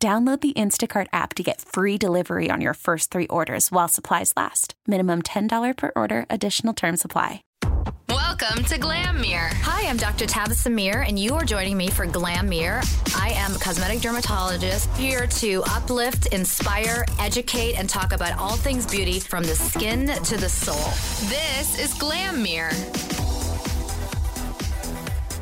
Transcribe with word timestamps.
Download 0.00 0.40
the 0.40 0.52
Instacart 0.52 1.08
app 1.12 1.34
to 1.34 1.42
get 1.42 1.60
free 1.60 1.98
delivery 1.98 2.50
on 2.50 2.60
your 2.60 2.74
first 2.74 3.10
three 3.10 3.26
orders 3.26 3.72
while 3.72 3.88
supplies 3.88 4.32
last. 4.36 4.74
Minimum 4.86 5.22
$10 5.22 5.76
per 5.76 5.90
order, 5.96 6.24
additional 6.30 6.72
term 6.72 6.96
supply. 6.96 7.42
Welcome 8.08 8.64
to 8.66 8.78
Glam 8.78 9.20
Mirror. 9.20 9.50
Hi, 9.54 9.90
I'm 9.90 9.96
Dr. 9.96 10.26
Tabasum 10.26 10.74
Mir, 10.76 11.02
and 11.02 11.18
you 11.18 11.34
are 11.34 11.44
joining 11.44 11.76
me 11.76 11.90
for 11.90 12.06
Glam 12.06 12.48
Mirror. 12.48 12.82
I 13.16 13.30
am 13.30 13.56
a 13.56 13.58
cosmetic 13.58 14.00
dermatologist 14.00 14.88
here 14.96 15.26
to 15.26 15.64
uplift, 15.64 16.26
inspire, 16.26 17.04
educate, 17.18 17.74
and 17.76 17.90
talk 17.90 18.12
about 18.12 18.38
all 18.38 18.54
things 18.54 18.86
beauty 18.86 19.18
from 19.18 19.42
the 19.42 19.56
skin 19.56 20.06
to 20.06 20.36
the 20.36 20.48
soul. 20.48 20.76
This 21.28 21.76
is 21.76 21.92
Glam 21.94 22.40
Mirror. 22.40 22.70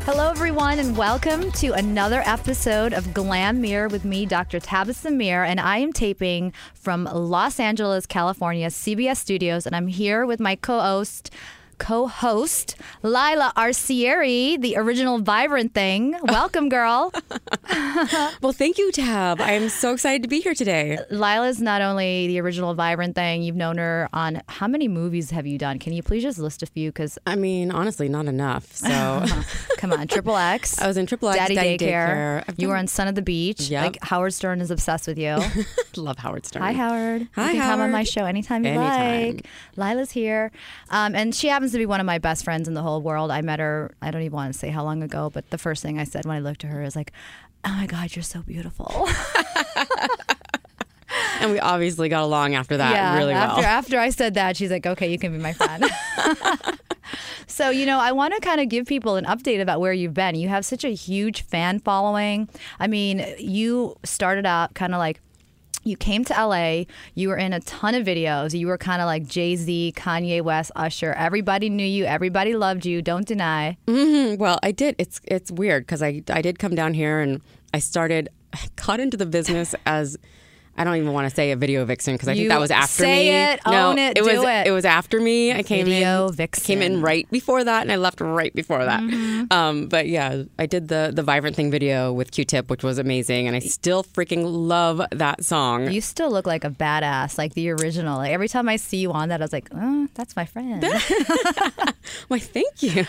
Hello, 0.06 0.30
everyone, 0.30 0.78
and 0.78 0.96
welcome 0.96 1.51
to 1.51 1.73
another 1.73 2.23
episode 2.27 2.92
of 2.92 3.12
Glam 3.12 3.60
Mirror 3.60 3.88
with 3.88 4.05
me, 4.05 4.24
Dr. 4.24 4.60
Tabasum 4.60 5.16
Mir, 5.16 5.42
and 5.42 5.59
I 5.59 5.79
am 5.79 5.92
taping 5.92 6.52
from 6.74 7.09
Los 7.12 7.59
Angeles, 7.59 8.06
California, 8.06 8.69
CBS 8.69 9.16
Studios, 9.16 9.66
and 9.66 9.74
I'm 9.74 9.88
here 9.88 10.24
with 10.24 10.38
my 10.38 10.54
co-host, 10.54 11.32
co-host 11.79 12.77
Leila 13.02 13.52
Arcieri, 13.57 14.60
the 14.60 14.77
original 14.77 15.21
Vivrant 15.21 15.73
thing. 15.73 16.16
Welcome, 16.23 16.69
girl. 16.69 17.13
well, 18.43 18.52
thank 18.52 18.79
you, 18.79 18.91
Tab. 18.93 19.41
I'm 19.41 19.69
so 19.69 19.93
excited 19.93 20.23
to 20.23 20.29
be 20.29 20.41
here 20.41 20.54
today. 20.54 20.99
Leila's 21.10 21.60
not 21.60 21.82
only 21.82 22.27
the 22.27 22.41
original 22.41 22.74
Vivrant 22.74 23.15
thing. 23.15 23.43
You've 23.43 23.57
known 23.57 23.79
her 23.79 24.09
on 24.13 24.43
how 24.49 24.66
many 24.66 24.88
movies 24.88 25.30
have 25.30 25.47
you 25.47 25.59
done? 25.59 25.79
Can 25.79 25.93
you 25.93 26.02
please 26.02 26.23
just 26.23 26.38
list 26.38 26.63
a 26.63 26.66
few? 26.66 26.91
Because 26.91 27.19
I 27.27 27.37
mean, 27.37 27.71
honestly, 27.71 28.09
not 28.09 28.27
enough. 28.27 28.74
So 28.74 29.24
come 29.79 29.93
on, 29.93 30.07
Triple 30.09 30.37
X. 30.37 30.80
I 30.80 30.87
was 30.87 30.97
in 30.97 31.07
Triple 31.07 31.29
X, 31.30 31.38
Daddy, 31.38 31.54
Daddy 31.54 31.79
Daycare. 31.79 32.45
Daycare. 32.45 32.54
You 32.59 32.69
were 32.69 32.77
on 32.77 32.87
Son 32.87 33.09
of 33.09 33.15
the 33.15 33.23
Beach. 33.23 33.69
Yep. 33.69 33.82
Like 33.82 33.99
Howard 34.04 34.35
Stern 34.35 34.60
is 34.60 34.71
obsessed 34.71 35.07
with 35.07 35.19
you. 35.19 35.38
Love 35.97 36.19
Howard 36.19 36.47
Stern. 36.47 36.63
Hi, 36.63 36.73
Howard. 36.73 37.29
Hi, 37.35 37.52
you 37.52 37.60
can 37.60 37.71
come 37.71 37.80
on 37.80 37.91
my 37.91 38.02
show 38.02 38.24
anytime 38.24 38.65
you 38.65 38.71
Anytime. 38.71 39.37
like. 39.37 39.47
Leila's 39.77 40.10
here. 40.10 40.51
Um, 40.91 41.15
and 41.15 41.35
she 41.35 41.49
happens 41.49 41.65
to 41.72 41.78
be 41.78 41.86
one 41.86 42.00
of 42.00 42.06
my 42.06 42.18
best 42.18 42.45
friends 42.45 42.68
in 42.68 42.74
the 42.74 42.82
whole 42.82 43.02
world. 43.02 43.30
I 43.30 43.40
met 43.40 43.59
her, 43.59 43.95
I 44.02 44.10
don't 44.10 44.22
even 44.22 44.34
want 44.34 44.52
to 44.52 44.59
say 44.59 44.70
how 44.70 44.84
long 44.84 45.02
ago, 45.02 45.30
but 45.30 45.50
the 45.50 45.59
first 45.59 45.82
thing 45.82 45.98
I 45.98 46.04
said 46.04 46.24
when 46.24 46.36
I 46.36 46.40
looked 46.40 46.64
at 46.64 46.70
her 46.70 46.82
is 46.82 46.96
like, 46.96 47.12
oh 47.64 47.74
my 47.74 47.86
God, 47.86 48.14
you're 48.14 48.23
so 48.23 48.42
beautiful. 48.42 49.08
And 51.40 51.52
we 51.52 51.60
obviously 51.60 52.08
got 52.08 52.23
along 52.23 52.54
after 52.54 52.76
that 52.76 53.18
really 53.18 53.32
after, 53.32 53.60
well. 53.60 53.66
After 53.66 53.98
I 53.98 54.10
said 54.10 54.34
that, 54.34 54.56
she's 54.56 54.70
like, 54.70 54.86
okay, 54.86 55.10
you 55.10 55.18
can 55.18 55.32
be 55.32 55.38
my 55.38 55.52
friend. 55.52 55.84
so, 57.46 57.70
you 57.70 57.86
know, 57.86 57.98
I 57.98 58.12
want 58.12 58.34
to 58.34 58.40
kind 58.40 58.60
of 58.60 58.68
give 58.68 58.86
people 58.86 59.16
an 59.16 59.24
update 59.24 59.60
about 59.60 59.80
where 59.80 59.92
you've 59.92 60.14
been. 60.14 60.34
You 60.34 60.48
have 60.48 60.64
such 60.64 60.84
a 60.84 60.90
huge 60.90 61.42
fan 61.42 61.80
following. 61.80 62.48
I 62.80 62.86
mean, 62.86 63.24
you 63.38 63.96
started 64.04 64.47
out 64.47 64.75
kind 64.75 64.94
of 64.94 64.98
like, 64.98 65.20
you 65.87 65.97
came 65.97 66.25
to 66.25 66.34
LA, 66.34 66.84
you 67.15 67.28
were 67.28 67.37
in 67.37 67.53
a 67.53 67.60
ton 67.60 67.94
of 67.94 68.04
videos. 68.06 68.59
You 68.59 68.66
were 68.66 68.76
kind 68.76 69.00
of 69.00 69.06
like 69.06 69.26
Jay 69.26 69.54
Z, 69.56 69.94
Kanye 69.97 70.42
West, 70.42 70.72
Usher. 70.75 71.12
Everybody 71.12 71.70
knew 71.70 71.87
you, 71.87 72.04
everybody 72.04 72.54
loved 72.54 72.84
you. 72.84 73.00
Don't 73.03 73.26
deny. 73.26 73.76
Mhm. 73.86 74.36
Well, 74.38 74.58
I 74.62 74.72
did. 74.72 74.97
It's 74.98 75.20
it's 75.24 75.50
weird 75.50 75.84
because 75.86 76.02
I 76.02 76.22
I 76.28 76.42
did 76.42 76.58
come 76.58 76.74
down 76.74 76.92
here 76.94 77.20
and 77.20 77.41
I 77.72 77.78
started 77.78 78.28
I 78.52 78.58
got 78.84 79.00
into 79.00 79.16
the 79.16 79.26
business 79.26 79.74
as 79.86 80.16
I 80.76 80.84
don't 80.84 80.97
even 80.97 81.12
want 81.12 81.28
to 81.28 81.34
say 81.34 81.53
a 81.53 81.56
video 81.56 81.84
vixen 81.84 82.14
because 82.14 82.28
I 82.28 82.32
You 82.32 82.42
think 82.42 82.50
that 82.50 82.60
was 82.60 82.70
after 82.70 83.04
say 83.04 83.31
me. 83.31 83.53
it, 83.53 83.60
no, 83.66 83.91
own 83.91 83.98
it, 83.98 84.19
it 84.19 84.22
was 84.25 84.34
it. 84.34 84.66
it 84.66 84.70
was 84.72 84.84
after 84.84 85.20
me. 85.20 85.53
I 85.53 85.62
came 85.62 85.87
Video 85.87 86.28
in 86.28 86.34
vixen. 86.34 86.64
came 86.64 86.82
in 86.82 87.00
right 87.03 87.28
before 87.31 87.64
that 87.64 87.82
and 87.82 87.91
I 87.92 87.97
left 87.97 88.20
right 88.20 88.54
before 88.54 88.84
that. 88.84 89.00
Mm-hmm. 89.00 89.53
Um, 89.53 89.86
but 89.88 90.09
yeah, 90.09 90.42
I 90.59 90.66
did 90.66 90.88
the 90.88 91.12
the 91.15 91.22
Vivrant 91.22 91.54
thing 91.54 91.70
video 91.70 92.12
with 92.12 92.31
Q-Tip, 92.31 92.69
which 92.70 92.82
was 92.84 92.98
amazing, 92.98 93.47
and 93.47 93.56
I 93.56 93.60
still 93.60 94.04
freaking 94.04 94.44
love 94.47 95.00
that 95.12 95.44
song. 95.44 95.91
You 95.91 96.00
still 96.00 96.31
look 96.31 96.47
like 96.47 96.65
a 96.65 96.70
badass, 96.70 97.38
like 97.38 97.54
the 97.54 97.70
original. 97.70 98.19
Like 98.19 98.32
every 98.32 98.48
time 98.48 98.69
I 98.69 98.76
see 98.76 98.98
you 98.98 99.12
on 99.12 99.28
that, 99.31 99.41
I 99.41 99.44
was 99.44 99.53
like, 99.53 99.69
oh, 99.75 100.09
that's 100.15 100.36
my 100.36 100.44
friend. 100.44 100.84
Why, 102.28 102.38
thank 102.38 102.82
you. 102.82 103.04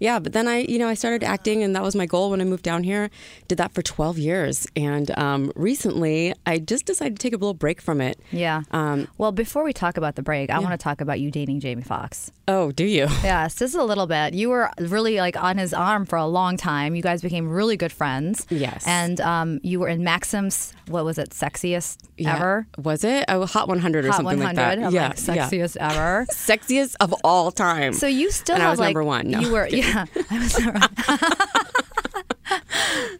yeah, 0.00 0.18
but 0.18 0.32
then 0.32 0.46
I, 0.48 0.58
you 0.60 0.78
know, 0.78 0.88
I 0.88 0.94
started 0.94 1.24
acting, 1.24 1.62
and 1.62 1.74
that 1.74 1.82
was 1.82 1.94
my 1.96 2.06
goal 2.06 2.30
when 2.30 2.40
I 2.40 2.44
moved 2.44 2.62
down 2.62 2.82
here. 2.84 3.10
Did 3.48 3.58
that 3.58 3.72
for 3.72 3.82
12 3.82 4.18
years, 4.18 4.66
and 4.76 5.16
um, 5.18 5.52
recently 5.56 6.34
I 6.44 6.58
just 6.66 6.84
decided 6.86 7.18
to 7.18 7.22
take 7.22 7.32
a 7.32 7.36
little 7.36 7.54
break 7.54 7.80
from 7.80 8.00
it. 8.00 8.18
Yeah. 8.30 8.62
Um, 8.70 9.08
well, 9.18 9.32
before 9.32 9.64
we 9.64 9.72
talk 9.72 9.96
about 9.96 10.16
the 10.16 10.22
break, 10.22 10.50
I 10.50 10.58
want 10.58 10.72
to 10.72 10.78
talk 10.78 11.00
about 11.00 11.20
you 11.20 11.30
dating 11.30 11.60
Jamie 11.60 11.82
Foxx. 11.82 12.30
oh, 12.48 12.72
do 12.72 12.84
you? 12.84 13.06
Yes, 13.22 13.54
just 13.56 13.74
a 13.74 13.82
little 13.84 14.06
bit. 14.06 14.34
You 14.34 14.48
were 14.50 14.70
really 14.78 15.16
like 15.16 15.36
on 15.36 15.58
his 15.58 15.74
arm 15.74 16.06
for 16.06 16.16
a 16.16 16.26
long 16.26 16.56
time. 16.56 16.94
You 16.94 17.02
guys 17.02 17.22
became 17.22 17.48
really 17.48 17.76
good 17.76 17.90
friends. 17.92 18.46
Yes. 18.50 18.84
And 18.86 19.20
um, 19.20 19.60
you 19.62 19.80
were 19.80 19.88
in 19.88 20.04
Maxim's, 20.04 20.72
what 20.88 21.04
was 21.04 21.18
it, 21.18 21.30
sexiest 21.30 21.98
Yeah. 22.16 22.36
ever? 22.36 22.66
Was 22.78 23.02
it? 23.04 23.24
Oh, 23.28 23.44
Hot 23.46 23.66
100 23.68 24.04
or 24.04 24.08
Hot 24.08 24.16
something 24.16 24.38
100. 24.38 24.46
like 24.46 24.56
that. 24.56 24.78
Yeah, 24.92 25.08
like, 25.08 25.26
yeah. 25.36 25.48
sexiest 25.48 25.76
ever. 25.80 26.26
Sexiest 26.30 26.94
of 27.00 27.12
all 27.24 27.50
time. 27.50 27.92
So 27.94 28.06
you 28.06 28.30
still 28.30 28.54
And 28.56 28.62
I 28.64 28.70
was 28.70 28.78
like 28.78 28.88
number 28.94 29.04
one. 29.04 29.28
No, 29.30 29.40
you 29.40 29.52
were 29.52 29.66
yeah. 29.68 30.06
I 30.30 30.38
was 30.38 30.58
number 30.58 30.80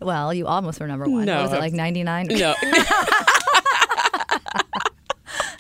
well, 0.00 0.33
you 0.34 0.47
almost 0.47 0.81
were 0.81 0.87
number 0.87 1.09
one. 1.09 1.25
No, 1.25 1.37
what 1.37 1.43
was 1.44 1.53
it 1.53 1.61
like 1.61 1.72
ninety 1.72 2.03
nine? 2.03 2.27
no, 2.31 2.55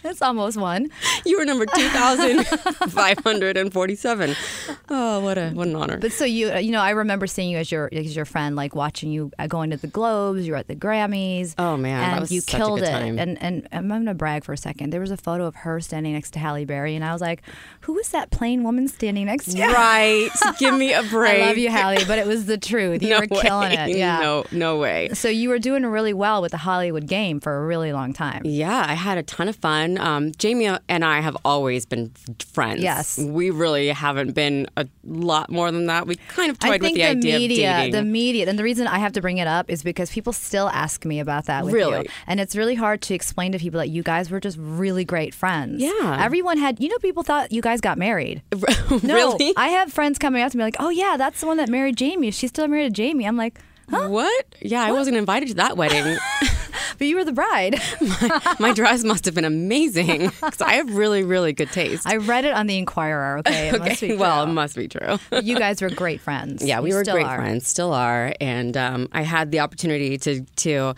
It's 0.06 0.22
almost 0.22 0.56
one. 0.56 0.88
you 1.24 1.38
were 1.38 1.44
number 1.44 1.66
2,547. 1.66 4.36
Oh, 4.88 5.18
what 5.18 5.36
a 5.36 5.50
what 5.50 5.66
an 5.66 5.74
honor. 5.74 5.98
But 5.98 6.12
so 6.12 6.24
you, 6.24 6.54
you 6.58 6.70
know, 6.70 6.80
I 6.80 6.90
remember 6.90 7.26
seeing 7.26 7.50
you 7.50 7.58
as 7.58 7.72
your 7.72 7.88
as 7.92 8.14
your 8.14 8.24
friend, 8.24 8.54
like 8.54 8.76
watching 8.76 9.10
you 9.10 9.32
uh, 9.36 9.48
going 9.48 9.70
to 9.70 9.76
the 9.76 9.88
Globes. 9.88 10.46
You 10.46 10.52
were 10.52 10.58
at 10.58 10.68
the 10.68 10.76
Grammys. 10.76 11.56
Oh, 11.58 11.76
man, 11.76 12.18
and 12.20 12.30
you 12.30 12.40
killed 12.40 12.82
it. 12.82 12.86
time. 12.90 13.18
And 13.18 13.36
and 13.42 13.66
I'm 13.72 13.88
gonna 13.88 14.14
brag 14.14 14.44
for 14.44 14.52
a 14.52 14.56
second. 14.56 14.90
There 14.92 15.00
was 15.00 15.10
a 15.10 15.16
photo 15.16 15.44
of 15.46 15.56
her 15.56 15.80
standing 15.80 16.12
next 16.12 16.30
to 16.34 16.38
Halle 16.38 16.64
Berry, 16.66 16.94
and 16.94 17.04
I 17.04 17.12
was 17.12 17.20
like, 17.20 17.42
"Who 17.80 17.98
is 17.98 18.10
that 18.10 18.30
plain 18.30 18.62
woman 18.62 18.86
standing 18.86 19.26
next 19.26 19.46
to 19.52 19.58
you?" 19.58 19.64
Right. 19.66 20.28
Give 20.60 20.74
me 20.74 20.92
a 20.92 21.02
break. 21.02 21.34
I 21.42 21.46
love 21.48 21.58
you, 21.58 21.68
Halle, 21.70 22.04
but 22.06 22.20
it 22.20 22.26
was 22.28 22.46
the 22.46 22.58
truth. 22.58 23.02
You 23.02 23.08
no 23.10 23.18
were 23.20 23.26
killing 23.26 23.70
way. 23.72 23.90
it. 23.90 23.96
Yeah. 24.06 24.20
No, 24.20 24.44
no 24.52 24.78
way. 24.78 25.08
So 25.14 25.28
you 25.28 25.48
were 25.48 25.58
doing 25.58 25.84
really 25.84 26.12
well 26.12 26.42
with 26.42 26.52
the 26.52 26.58
Hollywood 26.58 27.08
game 27.08 27.40
for 27.40 27.56
a 27.56 27.66
really 27.66 27.92
long 27.92 28.12
time. 28.12 28.42
Yeah, 28.44 28.84
I 28.86 28.94
had 28.94 29.18
a 29.18 29.22
ton 29.24 29.48
of 29.48 29.56
fun. 29.56 29.95
Um, 29.98 30.32
Jamie 30.32 30.68
and 30.88 31.04
I 31.04 31.20
have 31.20 31.36
always 31.44 31.86
been 31.86 32.12
friends. 32.52 32.82
Yes. 32.82 33.18
we 33.18 33.50
really 33.50 33.88
haven't 33.88 34.32
been 34.32 34.68
a 34.76 34.86
lot 35.04 35.50
more 35.50 35.70
than 35.70 35.86
that. 35.86 36.06
We 36.06 36.16
kind 36.28 36.50
of 36.50 36.58
toyed 36.58 36.82
with 36.82 36.92
the, 36.92 36.94
the, 36.94 37.04
idea 37.04 37.38
media, 37.38 37.70
of 37.70 37.76
dating. 37.78 37.92
the 37.92 38.02
media, 38.04 38.48
and 38.48 38.58
the 38.58 38.62
reason 38.64 38.86
I 38.86 38.98
have 38.98 39.12
to 39.12 39.20
bring 39.20 39.38
it 39.38 39.46
up 39.46 39.70
is 39.70 39.82
because 39.82 40.10
people 40.10 40.32
still 40.32 40.68
ask 40.68 41.04
me 41.04 41.20
about 41.20 41.46
that 41.46 41.64
with 41.64 41.74
Really? 41.74 42.00
you, 42.00 42.04
and 42.26 42.40
it's 42.40 42.56
really 42.56 42.74
hard 42.74 43.02
to 43.02 43.14
explain 43.14 43.52
to 43.52 43.58
people 43.58 43.78
that 43.78 43.88
you 43.88 44.02
guys 44.02 44.30
were 44.30 44.40
just 44.40 44.56
really 44.60 45.04
great 45.04 45.34
friends. 45.34 45.80
Yeah. 45.82 46.18
everyone 46.20 46.58
had. 46.58 46.80
You 46.80 46.88
know, 46.88 46.98
people 46.98 47.22
thought 47.22 47.52
you 47.52 47.62
guys 47.62 47.80
got 47.80 47.98
married. 47.98 48.42
No. 49.02 49.36
I 49.56 49.68
have 49.68 49.92
friends 49.92 50.18
coming 50.18 50.42
up 50.42 50.52
to 50.52 50.58
me 50.58 50.64
like, 50.64 50.76
"Oh 50.78 50.90
yeah, 50.90 51.16
that's 51.16 51.40
the 51.40 51.46
one 51.46 51.56
that 51.58 51.68
married 51.68 51.96
Jamie. 51.96 52.30
She's 52.30 52.50
still 52.50 52.68
married 52.68 52.84
to 52.84 52.90
Jamie." 52.90 53.26
I'm 53.26 53.36
like, 53.36 53.58
What? 53.88 54.44
Yeah, 54.60 54.82
I 54.82 54.92
wasn't 54.92 55.16
invited 55.16 55.48
to 55.48 55.54
that 55.54 55.76
wedding. 55.76 56.16
"But 56.98 57.06
you 57.06 57.16
were 57.16 57.24
the 57.24 57.32
bride." 57.32 57.80
My 58.60 58.72
dress 58.72 59.04
must 59.04 59.24
have 59.24 59.34
been 59.34 59.44
amazing 59.44 60.28
because 60.28 60.60
I 60.60 60.74
have 60.74 60.94
really, 60.94 61.22
really 61.22 61.52
good 61.52 61.70
taste. 61.72 62.06
I 62.06 62.16
read 62.16 62.44
it 62.44 62.52
on 62.54 62.66
the 62.66 62.78
Inquirer. 62.78 63.38
Okay, 63.38 63.68
it 63.68 63.78
must 63.78 64.00
be 64.00 64.06
okay, 64.12 64.16
well, 64.16 64.42
it 64.44 64.46
must 64.52 64.76
be 64.76 64.88
true. 64.88 65.18
you 65.42 65.58
guys 65.58 65.82
were 65.82 65.90
great 65.90 66.20
friends. 66.20 66.64
Yeah, 66.64 66.80
we 66.80 66.90
You 66.90 66.96
were 66.96 67.04
still 67.04 67.14
great 67.14 67.26
are. 67.26 67.36
friends, 67.36 67.66
still 67.66 67.92
are, 67.92 68.32
and 68.40 68.76
um, 68.76 69.08
I 69.12 69.22
had 69.22 69.50
the 69.50 69.60
opportunity 69.60 70.18
to 70.18 70.40
to, 70.44 70.94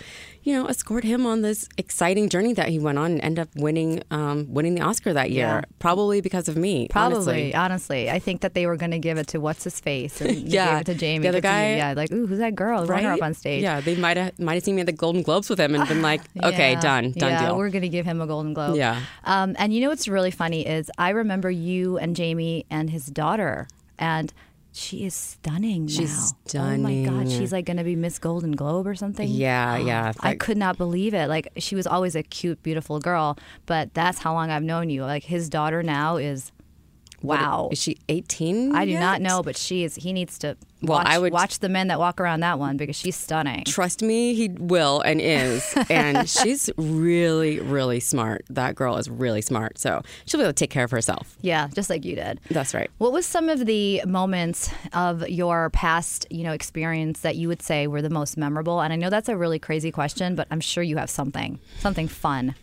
you 0.49 0.55
know, 0.55 0.67
escort 0.67 1.05
him 1.05 1.27
on 1.27 1.43
this 1.43 1.69
exciting 1.77 2.31
journey 2.31 2.55
that 2.55 2.69
he 2.69 2.79
went 2.79 2.97
on 2.99 3.13
and 3.13 3.21
end 3.21 3.39
up 3.39 3.49
winning 3.57 4.03
um, 4.11 4.47
winning 4.53 4.75
the 4.77 4.81
Oscar 4.81 5.13
that 5.13 5.31
year, 5.31 5.47
Yeah. 5.47 5.61
probably 5.79 6.23
because 6.23 6.49
of 6.49 6.57
me. 6.57 6.89
Probably, 6.89 7.17
honestly. 7.17 7.55
honestly, 7.55 8.11
I 8.11 8.19
think 8.19 8.41
that 8.41 8.55
they 8.55 8.65
were 8.67 8.77
going 8.77 8.93
to 8.93 8.99
give 8.99 9.19
it 9.19 9.27
to 9.29 9.39
what's 9.41 9.63
his 9.65 9.79
face, 9.79 10.21
and 10.23 10.49
Yeah, 10.49 10.83
to 10.83 10.95
Jamie. 10.95 11.23
the 11.25 11.29
other 11.29 11.41
'cause 11.43 11.51
you- 11.51 11.53
guy- 11.53 11.77
yeah, 11.77 11.93
like 11.95 12.11
ooh, 12.13 12.27
who's 12.27 12.39
that 12.39 12.55
girl? 12.55 12.87
Run 12.87 13.05
her 13.05 13.13
up 13.13 13.23
on 13.23 13.35
stage. 13.35 13.63
Yeah, 13.63 13.81
they 13.83 13.97
might 13.97 14.17
have 14.17 14.39
might 14.39 14.55
have 14.55 14.65
seen 14.65 14.77
me 14.77 14.81
at 14.81 14.87
the 14.87 14.93
Golden 15.05 15.21
Globes 15.23 15.51
with 15.51 15.61
him 15.61 15.75
and 15.75 15.87
been 15.87 16.01
like, 16.03 16.23
okay, 16.43 16.73
Yeah. 16.73 16.81
done, 16.81 17.13
done 17.13 17.31
yeah, 17.33 17.47
deal. 17.49 17.57
we're 17.59 17.69
going 17.71 17.83
to 17.83 17.89
give 17.99 18.07
him 18.07 18.21
a 18.23 18.27
Golden 18.27 18.55
Globe. 18.55 18.77
Yeah. 18.77 19.01
Um, 19.25 19.55
and 19.59 19.75
you 19.75 19.81
know 19.83 19.91
what's 19.91 20.09
really 20.09 20.31
funny 20.31 20.67
is 20.67 20.91
I 20.97 21.11
remember 21.11 21.51
you 21.51 21.99
and 21.99 22.17
Jamie 22.17 22.65
and 22.71 22.89
his 22.89 23.05
daughter, 23.07 23.69
and 23.99 24.33
she 24.79 25.05
is 25.05 25.15
stunning 25.15 25.89
She's 25.89 26.33
now. 26.55 26.65
Oh 26.65 26.77
my 26.79 27.05
god, 27.05 27.31
she's 27.31 27.53
like 27.53 27.65
going 27.67 27.77
to 27.79 27.85
be 27.85 27.97
Miss 27.97 28.19
Golden 28.19 28.53
Globe 28.53 28.87
or 28.87 28.95
something. 28.95 29.29
Yeah, 29.29 29.77
yeah. 29.77 30.13
Oh, 30.15 30.21
I 30.23 30.37
could 30.37 30.57
not 30.57 30.79
believe 30.79 31.15
it. 31.15 31.29
Like 31.29 31.49
she 31.57 31.75
was 31.75 31.87
always 31.87 32.15
a 32.15 32.23
cute, 32.23 32.63
beautiful 32.63 33.01
girl, 33.01 33.37
but 33.67 33.93
that's 33.95 34.21
how 34.21 34.33
long 34.35 34.51
I've 34.51 34.63
known 34.63 34.89
you. 34.89 35.03
Like 35.03 35.25
his 35.25 35.49
daughter 35.49 35.83
now 35.83 36.17
is 36.17 36.53
What- 37.21 37.41
wow. 37.41 37.69
Is 37.73 37.79
she 37.83 37.99
18? 38.09 38.75
I 38.77 38.85
do 38.85 38.99
not 38.99 39.21
know, 39.21 39.43
but 39.43 39.57
she 39.57 39.83
is. 39.85 39.97
He 39.97 40.13
needs 40.13 40.39
to 40.39 40.57
Well, 40.83 40.99
watch, 40.99 41.07
I 41.09 41.19
would- 41.19 41.33
watch 41.33 41.59
the 41.59 41.69
men 41.69 41.89
that 41.89 41.99
walk 41.99 42.21
around 42.21 42.41
that 42.41 42.59
one 42.61 42.77
because 42.77 42.95
she's 42.95 43.17
stunning. 43.17 43.65
Trust 43.65 44.03
me, 44.03 44.35
he 44.35 44.49
will 44.51 45.01
and 45.01 45.21
is. 45.21 45.65
and 45.91 46.29
she's 46.37 46.71
really, 46.77 47.59
really 47.59 47.99
smart. 47.99 48.45
That 48.51 48.77
girl 48.77 48.97
is 48.99 49.11
really 49.11 49.43
smart. 49.43 49.79
So 49.79 50.03
she'll 50.27 50.39
be 50.39 50.45
able 50.45 50.51
to 50.53 50.55
take 50.55 50.71
care 50.71 50.85
of 50.85 50.93
herself. 50.93 51.37
Yeah, 51.43 51.67
just 51.75 51.91
like 51.91 52.05
you 52.05 52.15
did. 52.15 52.39
That's 52.51 52.73
right. 52.73 52.89
What 52.99 53.13
was 53.13 53.27
some 53.27 53.49
of 53.49 53.67
the 53.67 54.03
moments 54.07 54.71
of 54.93 55.29
your 55.29 55.71
past, 55.71 56.27
you 56.31 56.45
know, 56.45 56.53
experience 56.53 57.21
that 57.21 57.35
you 57.35 57.49
would 57.49 57.63
say 57.63 57.89
were 57.89 58.01
the 58.03 58.11
most 58.11 58.37
memorable? 58.37 58.81
And 58.81 58.93
I 58.93 58.97
know 58.97 59.11
that's 59.11 59.29
a 59.29 59.37
really 59.37 59.59
crazy 59.59 59.91
question, 59.91 60.37
but 60.37 60.47
I'm 60.53 60.61
sure 60.61 60.85
you 60.85 60.97
have 60.99 61.11
something, 61.11 61.59
something 61.81 62.07
fun. 62.07 62.55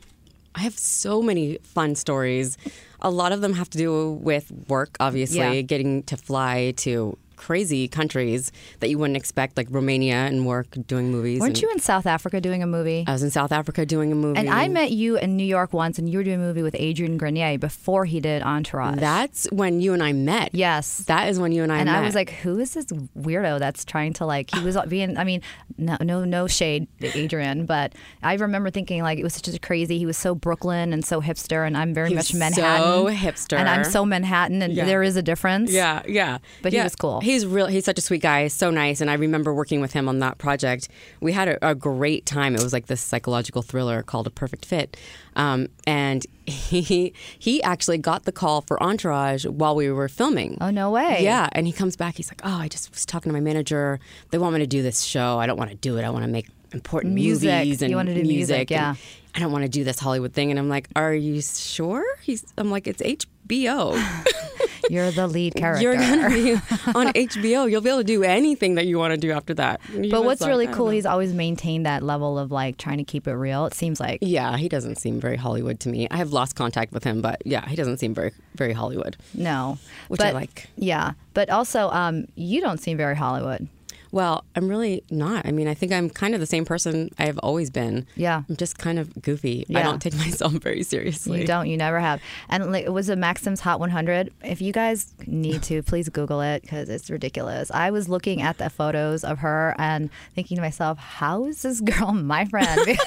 I 0.57 0.61
have 0.61 0.77
so 0.77 1.21
many 1.21 1.57
fun 1.63 1.95
stories. 1.95 2.57
A 3.05 3.11
lot 3.11 3.31
of 3.31 3.39
them 3.41 3.53
have 3.53 3.69
to 3.69 3.77
do 3.77 4.13
with 4.13 4.51
work, 4.67 4.97
obviously, 4.99 5.37
Yeah. 5.37 5.61
getting 5.61 6.01
to 6.03 6.17
fly 6.17 6.73
to 6.77 7.15
crazy 7.35 7.87
countries 7.87 8.51
that 8.79 8.89
you 8.89 8.97
wouldn't 8.97 9.17
expect, 9.17 9.57
like 9.57 9.67
Romania 9.69 10.15
and 10.25 10.45
work 10.45 10.67
doing 10.87 11.11
movies. 11.11 11.39
Weren't 11.39 11.55
and 11.57 11.61
you 11.61 11.71
in 11.71 11.79
South 11.79 12.05
Africa 12.05 12.39
doing 12.41 12.63
a 12.63 12.67
movie? 12.67 13.03
I 13.07 13.11
was 13.11 13.23
in 13.23 13.31
South 13.31 13.51
Africa 13.51 13.85
doing 13.85 14.11
a 14.11 14.15
movie. 14.15 14.39
and 14.39 14.49
I 14.49 14.67
met 14.67 14.91
you 14.91 15.17
in 15.17 15.35
New 15.37 15.43
York 15.45 15.73
once, 15.73 15.97
and 15.99 16.09
you 16.09 16.17
were 16.19 16.23
doing 16.23 16.39
a 16.41 16.43
movie 16.43 16.61
with 16.61 16.75
Adrian 16.77 17.17
Grenier 17.17 17.57
before 17.57 18.05
he 18.05 18.19
did 18.19 18.41
Entourage. 18.43 18.99
That's 18.99 19.45
when 19.51 19.81
you 19.81 19.93
and 19.93 20.01
I 20.03 20.13
met. 20.13 20.49
yes. 20.53 20.99
That 21.07 21.29
is 21.29 21.39
when 21.39 21.51
you 21.51 21.63
and 21.63 21.71
I 21.71 21.77
and 21.79 21.85
met. 21.87 21.97
I 21.97 22.01
was 22.01 22.15
like, 22.15 22.29
"Who 22.31 22.59
is 22.59 22.73
this 22.73 22.85
weirdo 22.85 23.59
that's 23.59 23.85
trying 23.85 24.13
to 24.13 24.25
like?" 24.25 24.53
He 24.53 24.63
was 24.63 24.77
being, 24.87 25.17
I 25.17 25.23
mean, 25.23 25.41
no, 25.77 25.97
no, 26.01 26.23
no 26.25 26.47
shade, 26.47 26.87
to 27.01 27.17
Adrian, 27.17 27.65
but 27.65 27.93
I 28.23 28.33
remember 28.35 28.69
thinking 28.69 29.01
like 29.03 29.19
it 29.19 29.23
was 29.23 29.41
just 29.41 29.61
crazy. 29.61 29.97
He 29.97 30.05
was 30.05 30.17
so 30.17 30.35
Brooklyn 30.35 30.93
and 30.93 31.03
so 31.05 31.21
hipster, 31.21 31.65
and 31.65 31.77
I'm 31.77 31.93
very 31.93 32.09
He 32.09 32.15
much 32.15 32.33
Manhattan, 32.33 32.81
so 32.81 33.05
hipster. 33.07 33.57
and 33.57 33.67
I'm 33.69 33.83
so 33.83 34.05
Manhattan, 34.05 34.61
and 34.61 34.73
Yeah. 34.73 34.85
there 34.85 35.03
is 35.03 35.15
a 35.15 35.21
difference. 35.21 35.71
Yeah, 35.71 36.01
yeah. 36.07 36.37
But 36.61 36.73
he 36.73 36.79
was 36.81 36.95
cool. 36.95 37.19
He's 37.25 37.45
real. 37.45 37.65
He's 37.65 37.85
such 37.85 37.97
a 37.97 38.01
sweet 38.01 38.21
guy. 38.21 38.47
So 38.49 38.69
nice. 38.69 39.01
And 39.01 39.09
I 39.09 39.15
remember 39.15 39.53
working 39.53 39.81
with 39.81 39.93
him 39.93 40.07
on 40.07 40.19
that 40.19 40.37
project. 40.37 40.89
We 41.19 41.31
had 41.33 41.47
a, 41.47 41.69
a 41.71 41.73
great 41.73 42.25
time. 42.27 42.53
It 42.55 42.61
was 42.61 42.71
like 42.71 42.85
this 42.85 43.01
psychological 43.01 43.63
thriller 43.63 44.03
called 44.03 44.27
A 44.27 44.29
Perfect 44.29 44.63
Fit. 44.63 44.95
Um, 45.35 45.67
and 45.87 46.25
he 46.45 47.13
he 47.39 47.63
actually 47.63 47.97
got 47.97 48.23
the 48.25 48.31
call 48.31 48.61
for 48.61 48.81
Entourage 48.81 49.45
while 49.45 49.75
we 49.75 49.89
were 49.91 50.07
filming. 50.07 50.59
Oh 50.61 50.69
no 50.69 50.91
way. 50.91 51.23
Yeah, 51.23 51.49
and 51.53 51.65
he 51.65 51.73
comes 51.73 51.95
back. 51.95 52.15
He's 52.15 52.29
like, 52.29 52.41
"Oh, 52.43 52.57
I 52.59 52.67
just 52.67 52.91
was 52.91 53.05
talking 53.05 53.31
to 53.31 53.33
my 53.33 53.39
manager. 53.39 53.99
They 54.29 54.37
want 54.37 54.53
me 54.53 54.59
to 54.59 54.67
do 54.67 54.83
this 54.83 55.01
show. 55.01 55.39
I 55.39 55.47
don't 55.47 55.57
want 55.57 55.71
to 55.71 55.75
do 55.77 55.97
it. 55.97 56.03
I 56.03 56.11
want 56.11 56.23
to 56.25 56.31
make 56.31 56.47
important 56.71 57.15
Music. 57.15 57.49
movies 57.49 57.81
and 57.81 57.89
You 57.89 57.95
wanna 57.95 58.13
do 58.13 58.21
music, 58.21 58.69
and 58.71 58.95
yeah. 58.95 58.95
I 59.33 59.39
don't 59.39 59.51
want 59.51 59.63
to 59.63 59.69
do 59.69 59.83
this 59.83 59.97
Hollywood 59.97 60.33
thing." 60.33 60.51
And 60.51 60.59
I'm 60.59 60.69
like, 60.69 60.87
"Are 60.95 61.13
you 61.13 61.41
sure?" 61.41 62.05
He's. 62.21 62.45
I'm 62.57 62.69
like, 62.69 62.85
"It's 62.85 63.01
HBO." 63.01 63.99
You're 64.89 65.11
the 65.11 65.27
lead 65.27 65.55
character. 65.55 65.81
You're 65.83 65.95
gonna 65.95 66.29
be 66.29 66.53
on 66.95 67.07
HBO. 67.13 67.69
You'll 67.69 67.81
be 67.81 67.89
able 67.89 67.99
to 67.99 68.03
do 68.03 68.23
anything 68.23 68.75
that 68.75 68.85
you 68.85 68.97
want 68.97 69.11
to 69.11 69.17
do 69.17 69.31
after 69.31 69.53
that. 69.55 69.81
But 70.11 70.23
what's 70.23 70.41
like, 70.41 70.49
really 70.49 70.67
cool, 70.67 70.89
he's 70.89 71.05
always 71.05 71.33
maintained 71.33 71.85
that 71.85 72.03
level 72.03 72.37
of 72.37 72.51
like 72.51 72.77
trying 72.77 72.97
to 72.97 73.03
keep 73.03 73.27
it 73.27 73.33
real. 73.33 73.65
It 73.65 73.73
seems 73.73 73.99
like. 73.99 74.19
yeah, 74.21 74.57
he 74.57 74.69
doesn't 74.69 74.97
seem 74.97 75.19
very 75.19 75.37
Hollywood 75.37 75.79
to 75.81 75.89
me. 75.89 76.07
I 76.09 76.17
have 76.17 76.33
lost 76.33 76.55
contact 76.55 76.93
with 76.93 77.03
him, 77.03 77.21
but 77.21 77.41
yeah, 77.45 77.67
he 77.67 77.75
doesn't 77.75 77.97
seem 77.97 78.13
very 78.13 78.31
very 78.55 78.73
Hollywood. 78.73 79.17
No, 79.33 79.77
Which 80.07 80.21
I 80.21 80.31
like. 80.31 80.67
Yeah, 80.75 81.13
but 81.33 81.49
also, 81.49 81.89
um, 81.89 82.27
you 82.35 82.61
don't 82.61 82.79
seem 82.79 82.97
very 82.97 83.15
Hollywood. 83.15 83.67
Well, 84.15 84.45
I'm 84.55 84.69
really 84.69 85.03
not. 85.09 85.45
I 85.45 85.51
mean, 85.51 85.67
I 85.67 85.73
think 85.73 85.91
I'm 85.91 86.09
kind 86.09 86.33
of 86.33 86.39
the 86.39 86.45
same 86.45 86.63
person 86.63 87.09
I 87.19 87.25
have 87.25 87.37
always 87.39 87.69
been. 87.69 88.07
Yeah. 88.15 88.43
I'm 88.47 88.55
just 88.55 88.77
kind 88.77 88.97
of 88.97 89.21
goofy. 89.21 89.65
I 89.75 89.83
don't 89.83 90.01
take 90.01 90.15
myself 90.25 90.53
very 90.53 90.83
seriously. 90.83 91.41
You 91.41 91.45
don't. 91.45 91.67
You 91.67 91.75
never 91.75 91.99
have. 91.99 92.21
And 92.47 92.71
like, 92.71 92.85
it 92.85 92.93
was 92.93 93.09
a 93.09 93.17
Maxim's 93.17 93.59
Hot 93.59 93.77
100. 93.81 94.31
If 94.41 94.61
you 94.61 94.71
guys 94.71 95.13
need 95.27 95.63
to, 95.63 95.83
please 95.83 96.07
Google 96.07 96.39
it 96.39 96.61
because 96.61 96.87
it's 96.87 97.09
ridiculous. 97.09 97.69
I 97.71 97.91
was 97.91 98.07
looking 98.07 98.41
at 98.41 98.57
the 98.57 98.69
photos 98.69 99.25
of 99.25 99.39
her 99.39 99.75
and 99.77 100.09
thinking 100.33 100.55
to 100.55 100.61
myself, 100.61 100.97
how 100.97 101.43
is 101.43 101.63
this 101.63 101.81
girl 101.81 102.13
my 102.13 102.45
friend? 102.45 102.97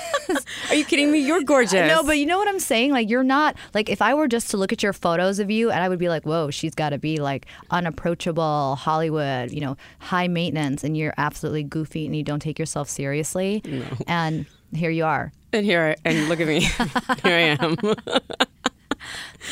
Are 0.68 0.74
you 0.74 0.84
kidding 0.84 1.10
me? 1.10 1.20
You're 1.20 1.42
gorgeous. 1.42 1.88
no, 1.88 2.02
but 2.02 2.18
you 2.18 2.26
know 2.26 2.36
what 2.36 2.48
I'm 2.48 2.60
saying? 2.60 2.92
Like, 2.92 3.08
you're 3.08 3.24
not, 3.24 3.56
like, 3.72 3.88
if 3.88 4.02
I 4.02 4.12
were 4.12 4.28
just 4.28 4.50
to 4.50 4.58
look 4.58 4.74
at 4.74 4.82
your 4.82 4.92
photos 4.92 5.38
of 5.38 5.50
you 5.50 5.70
and 5.70 5.82
I 5.82 5.88
would 5.88 5.98
be 5.98 6.10
like, 6.10 6.26
whoa, 6.26 6.50
she's 6.50 6.74
got 6.74 6.90
to 6.90 6.98
be 6.98 7.16
like 7.16 7.46
unapproachable, 7.70 8.76
Hollywood, 8.76 9.52
you 9.52 9.62
know, 9.62 9.78
high 10.00 10.28
maintenance, 10.28 10.84
and 10.84 10.97
you're 10.98 11.14
absolutely 11.16 11.62
goofy 11.62 12.04
and 12.06 12.14
you 12.16 12.22
don't 12.22 12.40
take 12.40 12.58
yourself 12.58 12.88
seriously. 12.88 13.62
And 14.06 14.46
here 14.74 14.90
you 14.90 15.04
are. 15.04 15.32
and 15.52 15.64
here, 15.64 15.96
I- 16.04 16.08
and 16.08 16.28
look 16.28 16.40
at 16.40 16.46
me. 16.48 16.60
here 17.22 17.24
I 17.24 17.56
am 17.58 17.76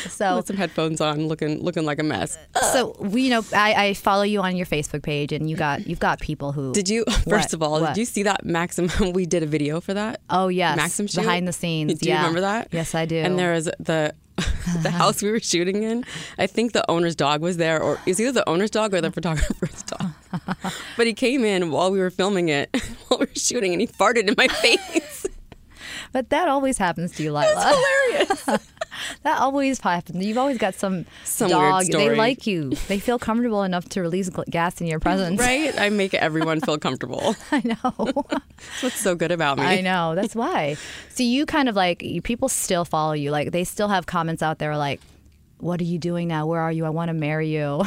So, 0.09 0.35
with 0.37 0.47
some 0.47 0.57
headphones 0.57 0.99
on, 1.01 1.27
looking 1.27 1.63
looking 1.63 1.85
like 1.85 1.97
a 1.99 2.03
mess. 2.03 2.37
so 2.73 2.95
we, 2.99 3.23
you 3.23 3.29
know, 3.29 3.43
I, 3.55 3.73
I 3.87 3.93
follow 3.93 4.23
you 4.23 4.41
on 4.41 4.55
your 4.57 4.65
Facebook 4.65 5.01
page, 5.01 5.31
and 5.31 5.49
you 5.49 5.55
got 5.55 5.87
you've 5.87 5.99
got 6.01 6.19
people 6.19 6.51
who 6.51 6.73
Did 6.73 6.89
you? 6.89 7.03
First 7.05 7.25
What? 7.27 7.53
of 7.53 7.63
all, 7.63 7.81
What? 7.81 7.87
did 7.95 7.97
you 7.97 8.05
see 8.05 8.23
that 8.23 8.45
Maxim? 8.45 8.89
We 9.13 9.25
did 9.25 9.41
a 9.43 9.45
video 9.47 9.79
for 9.81 9.93
that. 9.93 10.19
Oh 10.29 10.49
yes, 10.49 10.75
Maxim 10.75 11.07
shoot? 11.07 11.21
behind 11.21 11.47
the 11.47 11.53
scenes. 11.53 11.99
Do 11.99 12.09
you 12.09 12.15
remember 12.15 12.41
that? 12.41 12.67
Yes, 12.71 12.93
I 12.93 13.05
do. 13.05 13.15
And 13.17 13.39
there 13.39 13.53
was 13.53 13.65
the 13.79 14.13
the 14.83 14.91
house 14.91 15.23
we 15.23 15.31
were 15.31 15.39
shooting 15.39 15.81
in. 15.81 16.03
I 16.37 16.45
think 16.45 16.73
the 16.73 16.89
owner's 16.91 17.15
dog 17.15 17.41
was 17.41 17.57
there, 17.57 17.81
or 17.81 17.99
is 18.05 18.19
either 18.21 18.33
the 18.33 18.47
owner's 18.47 18.69
dog 18.69 18.93
or 18.93 19.01
the 19.01 19.11
photographer's 19.11 19.81
dog. 19.83 20.11
but 20.97 21.07
he 21.07 21.13
came 21.13 21.43
in 21.43 21.71
while 21.71 21.91
we 21.91 21.99
were 21.99 22.09
filming 22.09 22.49
it, 22.49 22.69
while 23.07 23.19
we 23.19 23.25
were 23.25 23.31
shooting, 23.35 23.71
and 23.73 23.81
he 23.81 23.87
farted 23.87 24.27
in 24.27 24.35
my 24.37 24.47
face. 24.47 25.25
but 26.11 26.29
that 26.29 26.47
always 26.47 26.77
happens 26.77 27.11
to 27.13 27.23
you, 27.23 27.31
Leila. 27.31 27.53
That's 27.55 28.45
hilarious. 28.45 28.63
that 29.23 29.39
always 29.39 29.79
happens. 29.79 30.25
You've 30.25 30.37
always 30.37 30.57
got 30.57 30.75
some, 30.75 31.05
Some 31.23 31.49
dog. 31.49 31.85
They 31.85 32.15
like 32.15 32.47
you. 32.47 32.71
They 32.87 32.99
feel 32.99 33.19
comfortable 33.19 33.63
enough 33.63 33.87
to 33.89 34.01
release 34.01 34.29
gas 34.49 34.81
in 34.81 34.87
your 34.87 34.99
presence. 34.99 35.39
right? 35.39 35.77
I 35.79 35.89
make 35.89 36.13
everyone 36.13 36.61
feel 36.61 36.77
comfortable. 36.77 37.35
I 37.51 37.61
know. 37.63 38.23
That's 38.29 38.83
what's 38.83 38.99
so 38.99 39.15
good 39.15 39.31
about 39.31 39.57
me. 39.57 39.63
I 39.65 39.81
know. 39.81 40.15
That's 40.15 40.35
why. 40.35 40.77
So 41.09 41.23
you 41.23 41.45
kind 41.45 41.69
of 41.69 41.75
like 41.75 42.01
you, 42.01 42.21
people 42.21 42.49
still 42.49 42.85
follow 42.85 43.13
you. 43.13 43.31
Like 43.31 43.51
they 43.51 43.63
still 43.63 43.87
have 43.87 44.05
comments 44.05 44.41
out 44.41 44.57
there 44.59 44.75
like, 44.77 44.99
"What 45.59 45.79
are 45.81 45.85
you 45.85 45.99
doing 45.99 46.27
now? 46.27 46.45
Where 46.47 46.61
are 46.61 46.71
you? 46.71 46.85
I 46.85 46.89
want 46.89 47.09
to 47.09 47.13
marry 47.13 47.49
you." 47.49 47.83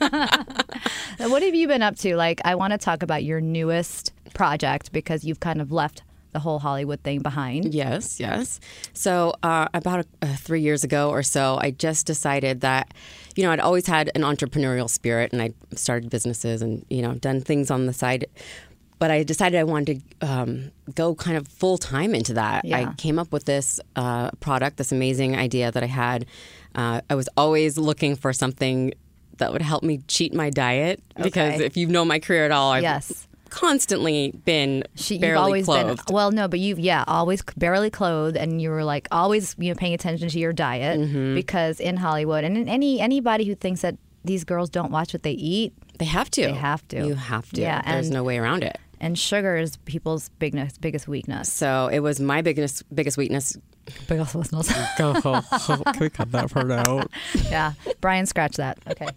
what 1.18 1.42
have 1.42 1.54
you 1.54 1.68
been 1.68 1.82
up 1.82 1.96
to? 1.96 2.16
Like, 2.16 2.40
I 2.44 2.54
want 2.54 2.72
to 2.72 2.78
talk 2.78 3.02
about 3.02 3.24
your 3.24 3.40
newest 3.40 4.12
project 4.34 4.92
because 4.92 5.24
you've 5.24 5.40
kind 5.40 5.60
of 5.60 5.72
left 5.72 6.02
the 6.36 6.40
whole 6.40 6.58
Hollywood 6.58 7.00
thing 7.00 7.20
behind. 7.20 7.74
Yes, 7.74 8.20
yes. 8.20 8.60
So 8.92 9.34
uh, 9.42 9.68
about 9.72 10.04
uh, 10.20 10.36
three 10.36 10.60
years 10.60 10.84
ago 10.84 11.08
or 11.08 11.22
so, 11.22 11.58
I 11.62 11.70
just 11.70 12.06
decided 12.06 12.60
that, 12.60 12.92
you 13.36 13.42
know, 13.42 13.52
I'd 13.52 13.60
always 13.60 13.86
had 13.86 14.10
an 14.14 14.20
entrepreneurial 14.20 14.90
spirit, 14.90 15.32
and 15.32 15.40
I 15.40 15.50
started 15.74 16.10
businesses 16.10 16.60
and 16.60 16.84
you 16.90 17.00
know 17.00 17.14
done 17.14 17.40
things 17.40 17.70
on 17.70 17.86
the 17.86 17.94
side. 17.94 18.26
But 18.98 19.10
I 19.10 19.22
decided 19.22 19.58
I 19.58 19.64
wanted 19.64 20.02
to 20.20 20.26
um, 20.26 20.72
go 20.94 21.14
kind 21.14 21.38
of 21.38 21.48
full 21.48 21.78
time 21.78 22.14
into 22.14 22.34
that. 22.34 22.64
Yeah. 22.64 22.78
I 22.78 22.94
came 22.94 23.18
up 23.18 23.32
with 23.32 23.44
this 23.44 23.80
uh, 23.94 24.30
product, 24.40 24.76
this 24.76 24.92
amazing 24.92 25.36
idea 25.36 25.70
that 25.70 25.82
I 25.82 25.86
had. 25.86 26.26
Uh, 26.74 27.00
I 27.08 27.14
was 27.14 27.28
always 27.36 27.78
looking 27.78 28.16
for 28.16 28.32
something 28.34 28.92
that 29.38 29.52
would 29.52 29.62
help 29.62 29.82
me 29.82 30.00
cheat 30.08 30.32
my 30.34 30.50
diet 30.50 31.02
because 31.22 31.54
Okay. 31.54 31.64
if 31.64 31.76
you 31.76 31.86
know 31.86 32.04
my 32.04 32.18
career 32.18 32.44
at 32.44 32.50
all, 32.50 32.72
I've 32.72 32.82
Yes. 32.82 33.26
constantly 33.50 34.32
been 34.44 34.84
She, 34.96 35.18
barely 35.18 35.32
you've 35.34 35.44
always 35.44 35.64
clothed. 35.64 36.06
been 36.06 36.14
well, 36.14 36.30
no, 36.30 36.46
but 36.48 36.60
you've 36.60 36.78
yeah, 36.78 37.04
always 37.06 37.42
barely 37.56 37.90
clothed, 37.90 38.36
and 38.36 38.60
you 38.60 38.70
were 38.70 38.84
like 38.84 39.08
always 39.10 39.54
you 39.58 39.70
know 39.70 39.74
paying 39.74 39.94
attention 39.94 40.28
to 40.28 40.38
your 40.38 40.52
diet 40.52 41.00
Mm-hmm. 41.00 41.34
because 41.34 41.80
in 41.80 41.96
Hollywood 41.96 42.44
and 42.44 42.56
in 42.56 42.68
any 42.68 43.00
anybody 43.00 43.44
who 43.44 43.54
thinks 43.54 43.80
that 43.82 43.96
these 44.24 44.44
girls 44.44 44.68
don't 44.70 44.90
watch 44.90 45.12
what 45.12 45.22
they 45.22 45.32
eat 45.32 45.72
They 45.98 46.04
have 46.04 46.30
to. 46.32 46.42
They 46.42 46.52
have 46.52 46.86
to. 46.88 47.06
You 47.06 47.14
have 47.14 47.48
to. 47.52 47.60
Yeah, 47.60 47.80
There's 47.82 48.06
and- 48.08 48.14
no 48.14 48.22
way 48.24 48.38
around 48.38 48.62
it. 48.64 48.76
and 49.00 49.18
sugar 49.18 49.56
is 49.56 49.76
people's 49.84 50.30
biggest 50.38 50.80
biggest 50.80 51.06
weakness. 51.08 51.52
So 51.52 51.88
it 51.92 52.00
was 52.00 52.18
my 52.20 52.42
biggest 52.42 52.82
biggest 52.94 53.16
weakness. 53.16 53.56
Go. 54.98 55.14
Can 55.84 56.00
we 56.00 56.10
cut 56.10 56.32
that 56.32 56.50
part 56.50 56.70
out? 56.70 57.10
yeah, 57.50 57.72
Brian, 58.00 58.26
scratch 58.26 58.56
that. 58.56 58.78
Okay. 58.88 59.08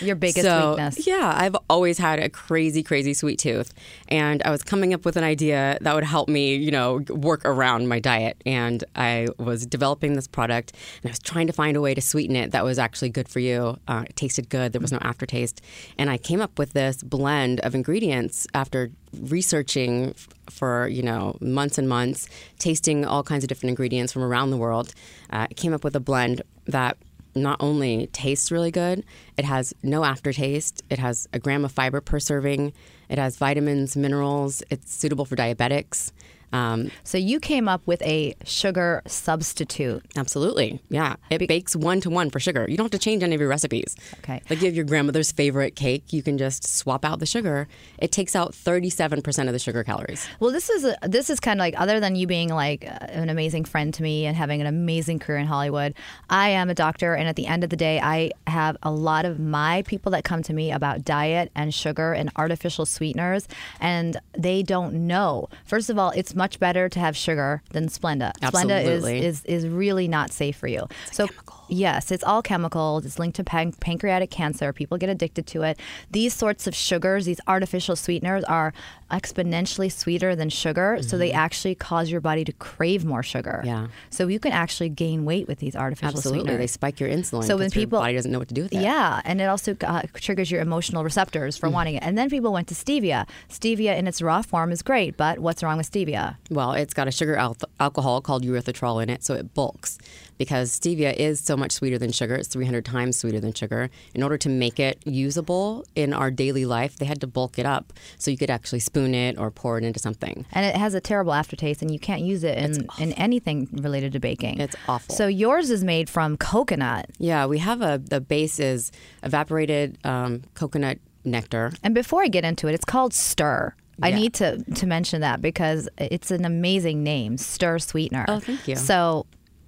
Your 0.00 0.16
biggest 0.16 0.42
so 0.42 0.70
weakness. 0.70 1.06
yeah, 1.06 1.32
I've 1.34 1.56
always 1.68 1.98
had 1.98 2.18
a 2.18 2.28
crazy, 2.28 2.82
crazy 2.82 3.14
sweet 3.14 3.38
tooth, 3.38 3.72
and 4.08 4.42
I 4.44 4.50
was 4.50 4.62
coming 4.62 4.94
up 4.94 5.04
with 5.04 5.16
an 5.16 5.24
idea 5.24 5.78
that 5.80 5.94
would 5.94 6.04
help 6.04 6.28
me, 6.28 6.54
you 6.56 6.70
know, 6.70 7.02
work 7.08 7.44
around 7.44 7.88
my 7.88 7.98
diet. 7.98 8.36
And 8.44 8.84
I 8.94 9.28
was 9.38 9.66
developing 9.66 10.14
this 10.14 10.26
product, 10.26 10.72
and 11.02 11.10
I 11.10 11.12
was 11.12 11.18
trying 11.18 11.46
to 11.46 11.52
find 11.52 11.76
a 11.76 11.80
way 11.80 11.94
to 11.94 12.00
sweeten 12.00 12.36
it 12.36 12.52
that 12.52 12.64
was 12.64 12.78
actually 12.78 13.10
good 13.10 13.28
for 13.28 13.40
you. 13.40 13.78
Uh, 13.88 14.04
it 14.08 14.16
tasted 14.16 14.48
good. 14.48 14.72
There 14.72 14.80
was 14.80 14.92
no 14.92 14.98
aftertaste, 15.00 15.60
and 15.98 16.10
I 16.10 16.18
came 16.18 16.40
up 16.40 16.58
with 16.58 16.72
this 16.72 17.02
blend 17.02 17.60
of 17.60 17.74
ingredients 17.74 18.46
after 18.54 18.90
researching 19.12 20.14
for 20.50 20.88
you 20.88 21.02
know 21.02 21.36
months 21.40 21.78
and 21.78 21.88
months, 21.88 22.28
tasting 22.58 23.04
all 23.04 23.22
kinds 23.22 23.44
of 23.44 23.48
different 23.48 23.70
ingredients 23.70 24.12
from 24.12 24.22
around 24.22 24.50
the 24.50 24.56
world. 24.56 24.92
Uh, 25.30 25.46
I 25.50 25.54
came 25.54 25.72
up 25.72 25.84
with 25.84 25.96
a 25.96 26.00
blend 26.00 26.42
that 26.66 26.96
not 27.36 27.58
only 27.60 28.08
tastes 28.08 28.50
really 28.50 28.70
good, 28.70 29.04
it 29.36 29.44
has 29.44 29.74
no 29.82 30.04
aftertaste. 30.04 30.82
It 30.90 30.98
has 30.98 31.28
a 31.32 31.38
gram 31.38 31.64
of 31.64 31.72
fiber 31.72 32.00
per 32.00 32.18
serving. 32.18 32.72
It 33.08 33.18
has 33.18 33.36
vitamins, 33.36 33.96
minerals. 33.96 34.62
It's 34.70 34.92
suitable 34.92 35.24
for 35.24 35.36
diabetics. 35.36 36.12
Um, 36.52 36.90
So 37.04 37.18
you 37.18 37.40
came 37.40 37.68
up 37.68 37.82
with 37.86 38.00
a 38.02 38.34
sugar 38.44 39.02
substitute. 39.06 40.02
absolutely, 40.16 40.80
yeah. 40.88 41.16
It 41.30 41.46
bakes 41.48 41.74
one 41.76 42.00
to 42.02 42.10
one 42.10 42.30
for 42.30 42.40
sugar. 42.40 42.66
You 42.68 42.76
don't 42.76 42.84
have 42.84 42.90
to 42.92 42.98
change 42.98 43.22
any 43.22 43.34
of 43.34 43.40
your 43.40 43.50
recipes. 43.50 43.96
Okay. 44.20 44.40
Like 44.48 44.60
you 44.60 44.66
have 44.66 44.74
your 44.74 44.84
grandmother's 44.84 45.32
favorite 45.32 45.76
cake, 45.76 46.12
you 46.12 46.22
can 46.22 46.38
just 46.38 46.64
swap 46.64 47.04
out 47.04 47.18
the 47.18 47.26
sugar. 47.26 47.68
It 47.98 48.12
takes 48.12 48.34
out 48.36 48.54
thirty-seven 48.54 49.22
percent 49.22 49.48
of 49.48 49.52
the 49.52 49.58
sugar 49.58 49.82
calories. 49.84 50.26
Well, 50.40 50.52
this 50.52 50.70
is 50.70 50.84
a, 50.84 50.96
this 51.02 51.30
is 51.30 51.40
kind 51.40 51.58
of 51.58 51.62
like 51.62 51.78
other 51.78 52.00
than 52.00 52.14
you 52.16 52.26
being 52.26 52.48
like 52.50 52.84
uh, 52.86 53.06
an 53.08 53.28
amazing 53.28 53.64
friend 53.64 53.92
to 53.94 54.02
me 54.02 54.26
and 54.26 54.36
having 54.36 54.60
an 54.60 54.66
amazing 54.66 55.18
career 55.18 55.38
in 55.38 55.46
Hollywood. 55.46 55.94
I 56.30 56.50
am 56.50 56.70
a 56.70 56.74
doctor, 56.74 57.14
and 57.14 57.28
at 57.28 57.36
the 57.36 57.46
end 57.46 57.64
of 57.64 57.70
the 57.70 57.76
day, 57.76 58.00
I 58.00 58.30
have 58.46 58.76
a 58.82 58.90
lot 58.90 59.24
of 59.24 59.38
my 59.40 59.82
people 59.82 60.12
that 60.12 60.24
come 60.24 60.42
to 60.44 60.52
me 60.52 60.70
about 60.72 61.04
diet 61.04 61.50
and 61.54 61.72
sugar 61.74 62.12
and 62.12 62.30
artificial 62.36 62.86
sweeteners, 62.86 63.48
and 63.80 64.16
they 64.38 64.62
don't 64.62 65.06
know. 65.06 65.48
First 65.64 65.90
of 65.90 65.98
all, 65.98 66.10
it's 66.10 66.34
much 66.36 66.60
better 66.60 66.88
to 66.88 67.00
have 67.00 67.16
sugar 67.16 67.62
than 67.70 67.88
Splenda. 67.88 68.32
Absolutely. 68.42 68.74
Splenda 68.74 69.22
is, 69.22 69.44
is 69.44 69.64
is 69.64 69.68
really 69.68 70.06
not 70.08 70.30
safe 70.32 70.56
for 70.56 70.66
you. 70.68 70.86
so. 71.12 71.26
Yes, 71.68 72.12
it's 72.12 72.22
all 72.22 72.42
chemicals. 72.42 73.04
It's 73.04 73.18
linked 73.18 73.34
to 73.38 73.42
pan- 73.42 73.72
pancreatic 73.72 74.30
cancer. 74.30 74.72
People 74.72 74.98
get 74.98 75.08
addicted 75.08 75.48
to 75.48 75.62
it. 75.62 75.80
These 76.12 76.32
sorts 76.32 76.68
of 76.68 76.76
sugars, 76.76 77.24
these 77.24 77.40
artificial 77.48 77.96
sweeteners, 77.96 78.44
are 78.44 78.72
exponentially 79.10 79.90
sweeter 79.90 80.36
than 80.36 80.48
sugar. 80.48 80.98
So 81.00 81.18
they 81.18 81.32
actually 81.32 81.74
cause 81.74 82.10
your 82.10 82.20
body 82.20 82.44
to 82.44 82.52
crave 82.52 83.04
more 83.04 83.22
sugar. 83.22 83.58
Mm-hmm. 83.64 83.66
Yeah. 83.66 83.86
So 84.10 84.28
you 84.28 84.38
can 84.38 84.52
actually 84.52 84.88
gain 84.90 85.24
weight 85.24 85.48
with 85.48 85.58
these 85.58 85.74
artificial 85.76 86.10
sweeteners. 86.20 86.26
Absolutely, 86.26 86.40
sweeteners. 86.50 86.58
they 86.60 86.66
spike 86.66 87.00
your 87.00 87.08
insulin. 87.08 87.44
So 87.44 87.56
when 87.56 87.66
'cause 87.66 87.74
your 87.76 87.82
people- 87.82 88.00
body 88.00 88.14
doesn't 88.14 88.30
know 88.30 88.38
what 88.38 88.48
to 88.48 88.54
do 88.54 88.62
with 88.62 88.72
it. 88.72 88.82
Yeah, 88.82 89.20
and 89.24 89.40
it 89.40 89.44
also 89.46 89.76
uh, 89.84 90.02
triggers 90.14 90.50
your 90.50 90.60
emotional 90.60 91.04
receptors 91.04 91.56
for 91.56 91.68
wanting 91.68 91.94
it. 91.96 92.02
And 92.02 92.16
then 92.16 92.30
people 92.30 92.52
went 92.52 92.68
to 92.68 92.74
stevia. 92.74 93.26
Stevia 93.48 93.96
in 93.98 94.06
its 94.06 94.20
raw 94.22 94.42
form 94.42 94.70
is 94.72 94.82
great, 94.82 95.16
but 95.16 95.38
what's 95.38 95.62
wrong 95.62 95.78
with 95.78 95.90
stevia? 95.90 96.25
Well, 96.50 96.72
it's 96.72 96.94
got 96.94 97.08
a 97.08 97.10
sugar 97.10 97.36
al- 97.36 97.56
alcohol 97.80 98.20
called 98.20 98.44
erythritol 98.44 99.02
in 99.02 99.10
it, 99.10 99.24
so 99.24 99.34
it 99.34 99.54
bulks. 99.54 99.98
Because 100.38 100.70
stevia 100.78 101.14
is 101.14 101.40
so 101.40 101.56
much 101.56 101.72
sweeter 101.72 101.98
than 101.98 102.12
sugar, 102.12 102.34
it's 102.34 102.48
300 102.48 102.84
times 102.84 103.16
sweeter 103.16 103.40
than 103.40 103.52
sugar. 103.54 103.88
In 104.14 104.22
order 104.22 104.36
to 104.38 104.48
make 104.48 104.78
it 104.78 104.98
usable 105.06 105.84
in 105.94 106.12
our 106.12 106.30
daily 106.30 106.66
life, 106.66 106.96
they 106.96 107.06
had 107.06 107.20
to 107.22 107.26
bulk 107.26 107.58
it 107.58 107.64
up 107.66 107.92
so 108.18 108.30
you 108.30 108.36
could 108.36 108.50
actually 108.50 108.80
spoon 108.80 109.14
it 109.14 109.38
or 109.38 109.50
pour 109.50 109.78
it 109.78 109.84
into 109.84 109.98
something. 109.98 110.44
And 110.52 110.66
it 110.66 110.76
has 110.76 110.94
a 110.94 111.00
terrible 111.00 111.32
aftertaste, 111.32 111.80
and 111.82 111.90
you 111.90 111.98
can't 111.98 112.22
use 112.22 112.44
it 112.44 112.58
in, 112.58 112.86
in 112.98 113.12
anything 113.14 113.68
related 113.72 114.12
to 114.12 114.20
baking. 114.20 114.60
It's 114.60 114.76
awful. 114.88 115.14
So 115.14 115.26
yours 115.26 115.70
is 115.70 115.82
made 115.82 116.10
from 116.10 116.36
coconut. 116.36 117.06
Yeah, 117.18 117.46
we 117.46 117.58
have 117.58 117.80
a 117.80 117.98
the 117.98 118.20
base 118.20 118.58
is 118.60 118.92
evaporated 119.22 119.98
um, 120.04 120.42
coconut 120.54 120.98
nectar. 121.24 121.72
And 121.82 121.94
before 121.94 122.22
I 122.22 122.28
get 122.28 122.44
into 122.44 122.68
it, 122.68 122.74
it's 122.74 122.84
called 122.84 123.12
Stir. 123.12 123.74
I 124.02 124.10
need 124.10 124.34
to, 124.34 124.62
to 124.62 124.86
mention 124.86 125.20
that 125.22 125.40
because 125.40 125.88
it's 125.96 126.30
an 126.30 126.44
amazing 126.44 127.02
name, 127.02 127.38
Stir 127.38 127.78
Sweetener. 127.78 128.26
Oh, 128.28 128.40
thank 128.40 128.68
you. 128.68 128.76
So 128.76 129.26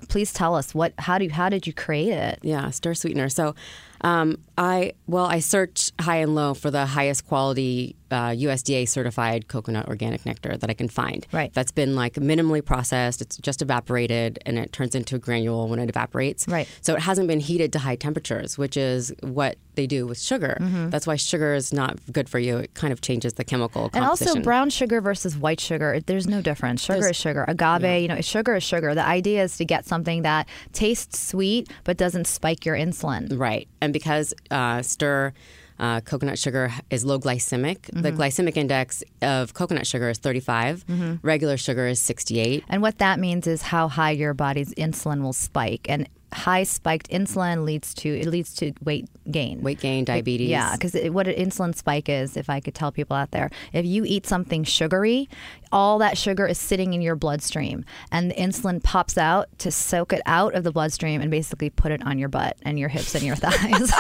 please 0.09 0.33
tell 0.33 0.55
us 0.55 0.75
what 0.75 0.93
how 0.99 1.19
do 1.19 1.25
you, 1.25 1.31
how 1.31 1.49
did 1.49 1.67
you 1.67 1.73
create 1.73 2.13
it? 2.13 2.39
Yeah, 2.43 2.71
stir 2.71 2.95
sweetener. 2.95 3.29
So, 3.29 3.55
um, 4.03 4.39
I 4.59 4.93
well, 5.07 5.25
I 5.25 5.39
search 5.39 5.93
high 6.01 6.17
and 6.17 6.35
low 6.35 6.53
for 6.53 6.71
the 6.71 6.85
highest 6.85 7.27
quality 7.27 7.95
uh, 8.11 8.31
USDA 8.31 8.89
certified 8.89 9.49
coconut 9.49 9.89
organic 9.89 10.25
nectar 10.27 10.57
that 10.57 10.69
I 10.69 10.75
can 10.75 10.89
find. 10.89 11.27
Right. 11.33 11.53
That's 11.53 11.73
been 11.73 11.95
like 11.95 12.15
minimally 12.15 12.65
processed. 12.65 13.21
It's 13.21 13.37
just 13.37 13.63
evaporated, 13.63 14.39
and 14.47 14.59
it 14.59 14.73
turns 14.73 14.95
into 14.95 15.17
a 15.17 15.19
granule 15.19 15.69
when 15.69 15.79
it 15.79 15.89
evaporates. 15.89 16.49
Right. 16.49 16.69
So 16.81 16.95
it 16.95 17.01
hasn't 17.01 17.29
been 17.29 17.41
heated 17.41 17.73
to 17.75 17.79
high 17.79 17.97
temperatures, 17.97 18.59
which 18.59 18.77
is 18.77 19.13
what 19.21 19.59
they 19.75 19.87
do 19.87 20.07
with 20.07 20.19
sugar. 20.19 20.59
Mm-hmm. 20.61 20.91
That's 20.91 21.07
why 21.07 21.17
sugar 21.17 21.55
is 21.55 21.73
not 21.73 21.99
good 22.13 22.29
for 22.29 22.39
you. 22.39 22.59
It 22.59 22.75
kind 22.75 22.93
of 22.93 23.01
changes 23.01 23.35
the 23.35 23.45
chemical 23.45 23.91
And 23.93 24.05
also 24.05 24.41
brown 24.41 24.71
sugar 24.71 25.01
versus 25.01 25.37
white 25.37 25.61
sugar, 25.61 26.01
there's 26.07 26.27
no 26.27 26.43
difference. 26.43 26.83
Sugar 26.83 27.11
is 27.11 27.17
sugar. 27.17 27.45
Agave, 27.47 28.03
you 28.03 28.09
know, 28.09 28.21
sugar 28.21 28.57
is 28.57 28.65
sugar. 28.65 28.95
The 28.95 29.07
idea 29.07 29.45
is 29.45 29.57
to 29.59 29.65
get 29.65 29.87
something 29.87 30.23
that 30.23 30.49
tastes 30.73 31.19
sweet 31.21 31.71
but 31.85 31.97
doesn't 31.97 32.27
spike 32.27 32.67
your 32.67 32.75
insulin. 32.75 33.39
Right. 33.39 33.69
And 33.81 33.93
because 33.93 34.35
uh, 34.51 34.83
stir 34.83 35.33
uh, 35.79 36.01
coconut 36.01 36.39
sugar 36.39 36.73
is 36.91 37.05
low 37.05 37.19
glycemic, 37.21 37.83
the 37.83 38.11
Mm-hmm. 38.11 38.21
glycemic 38.21 38.57
index 38.57 39.03
of 39.23 39.55
coconut 39.55 39.87
sugar 39.87 40.09
is 40.11 40.19
35, 40.19 40.85
regular 41.23 41.57
sugar 41.57 41.87
is 41.87 42.01
68. 42.01 42.65
And 42.69 42.83
what 42.83 42.99
that 42.99 43.21
means 43.21 43.47
is 43.47 43.63
how 43.63 43.87
high 43.89 44.11
your 44.11 44.35
body's 44.35 44.75
insulin 44.75 45.23
will 45.23 45.33
spike. 45.33 45.87
And 45.89 46.09
high 46.33 46.65
spiked 46.65 47.09
insulin 47.11 47.65
leads 47.65 47.95
to 47.95 48.09
it 48.09 48.27
leads 48.27 48.53
to 48.57 48.73
weight 48.83 49.09
gain. 49.31 49.63
Weight 49.63 49.79
gain, 49.81 50.05
diabetes. 50.05 50.49
Yeah, 50.51 50.73
because 50.73 50.95
what 51.11 51.29
an 51.29 51.35
insulin 51.37 51.75
spike 51.77 52.09
is, 52.09 52.37
if 52.37 52.51
I 52.51 52.59
could 52.61 52.75
tell 52.75 52.91
people 52.91 53.17
out 53.17 53.31
there, 53.31 53.49
if 53.73 53.87
you 53.87 54.05
eat 54.05 54.27
something 54.27 54.65
sugary, 54.65 55.29
all 55.73 55.99
that 55.99 56.17
sugar 56.19 56.47
is 56.47 56.59
sitting 56.59 56.95
in 56.95 57.03
your 57.03 57.17
bloodstream, 57.17 57.85
and 58.13 58.31
the 58.31 58.35
insulin 58.35 58.83
pops 58.83 59.19
out 59.19 59.49
to 59.59 59.71
soak 59.71 60.13
it 60.13 60.23
out 60.27 60.55
of 60.55 60.65
the 60.65 60.73
bloodstream 60.73 61.21
and 61.21 61.31
basically 61.31 61.71
put 61.71 61.93
it 61.93 62.05
on 62.07 62.19
your 62.19 62.29
butt 62.29 62.57
and 62.63 62.79
your 62.79 62.89
hips 62.89 63.15
and 63.15 63.25
your 63.25 63.37
thighs. 63.43 63.93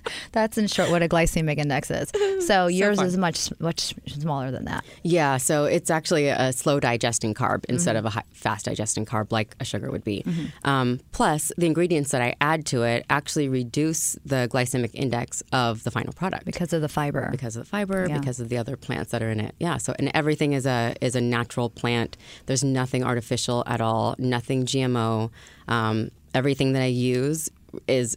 That's 0.32 0.58
in 0.58 0.66
short 0.66 0.90
what 0.90 1.02
a 1.02 1.08
glycemic 1.08 1.58
index 1.58 1.90
is. 1.90 2.10
So, 2.46 2.66
yours 2.66 3.00
is 3.00 3.16
much 3.16 3.50
much 3.60 3.94
smaller 4.06 4.50
than 4.50 4.64
that. 4.66 4.84
Yeah, 5.02 5.36
so 5.38 5.64
it's 5.64 5.90
actually 5.90 6.28
a 6.28 6.52
slow 6.52 6.78
digesting 6.80 7.34
carb 7.34 7.64
instead 7.68 7.86
Mm-hmm. 7.86 7.98
of 7.98 8.04
a 8.06 8.10
high, 8.10 8.22
fast 8.32 8.64
digesting 8.66 9.06
carb 9.06 9.32
like 9.32 9.54
a 9.60 9.64
sugar 9.64 9.90
would 9.90 10.04
be. 10.04 10.24
Um, 10.64 11.00
plus, 11.12 11.50
the 11.56 11.66
ingredients 11.66 12.10
that 12.10 12.20
I 12.20 12.34
add 12.40 12.66
to 12.66 12.82
it 12.82 13.06
actually 13.08 13.48
reduce 13.48 14.18
the 14.24 14.48
glycemic 14.52 14.90
index 14.92 15.42
of 15.52 15.84
the 15.84 15.90
final 15.90 16.12
product. 16.12 16.44
Because 16.44 16.72
of 16.72 16.82
the 16.82 16.88
fiber. 16.88 17.28
because 17.30 17.56
of 17.56 17.64
the 17.64 17.68
fiber, 17.70 18.06
Yeah. 18.08 18.18
because 18.18 18.40
of 18.40 18.48
the 18.48 18.58
other 18.58 18.76
plants 18.76 19.12
that 19.12 19.22
are 19.22 19.30
in 19.30 19.40
it. 19.40 19.54
Yeah. 19.60 19.76
So 19.78 19.94
and 19.98 20.10
everything 20.36 20.52
is 20.52 20.66
a 20.66 20.94
is 21.00 21.16
a 21.16 21.20
natural 21.20 21.70
plant. 21.70 22.16
There's 22.44 22.62
nothing 22.62 23.02
artificial 23.02 23.62
at 23.66 23.80
all. 23.80 24.14
Nothing 24.18 24.66
GMO. 24.66 25.30
Um, 25.66 26.10
everything 26.34 26.74
that 26.74 26.82
I 26.82 26.92
use 26.92 27.48
is 27.88 28.16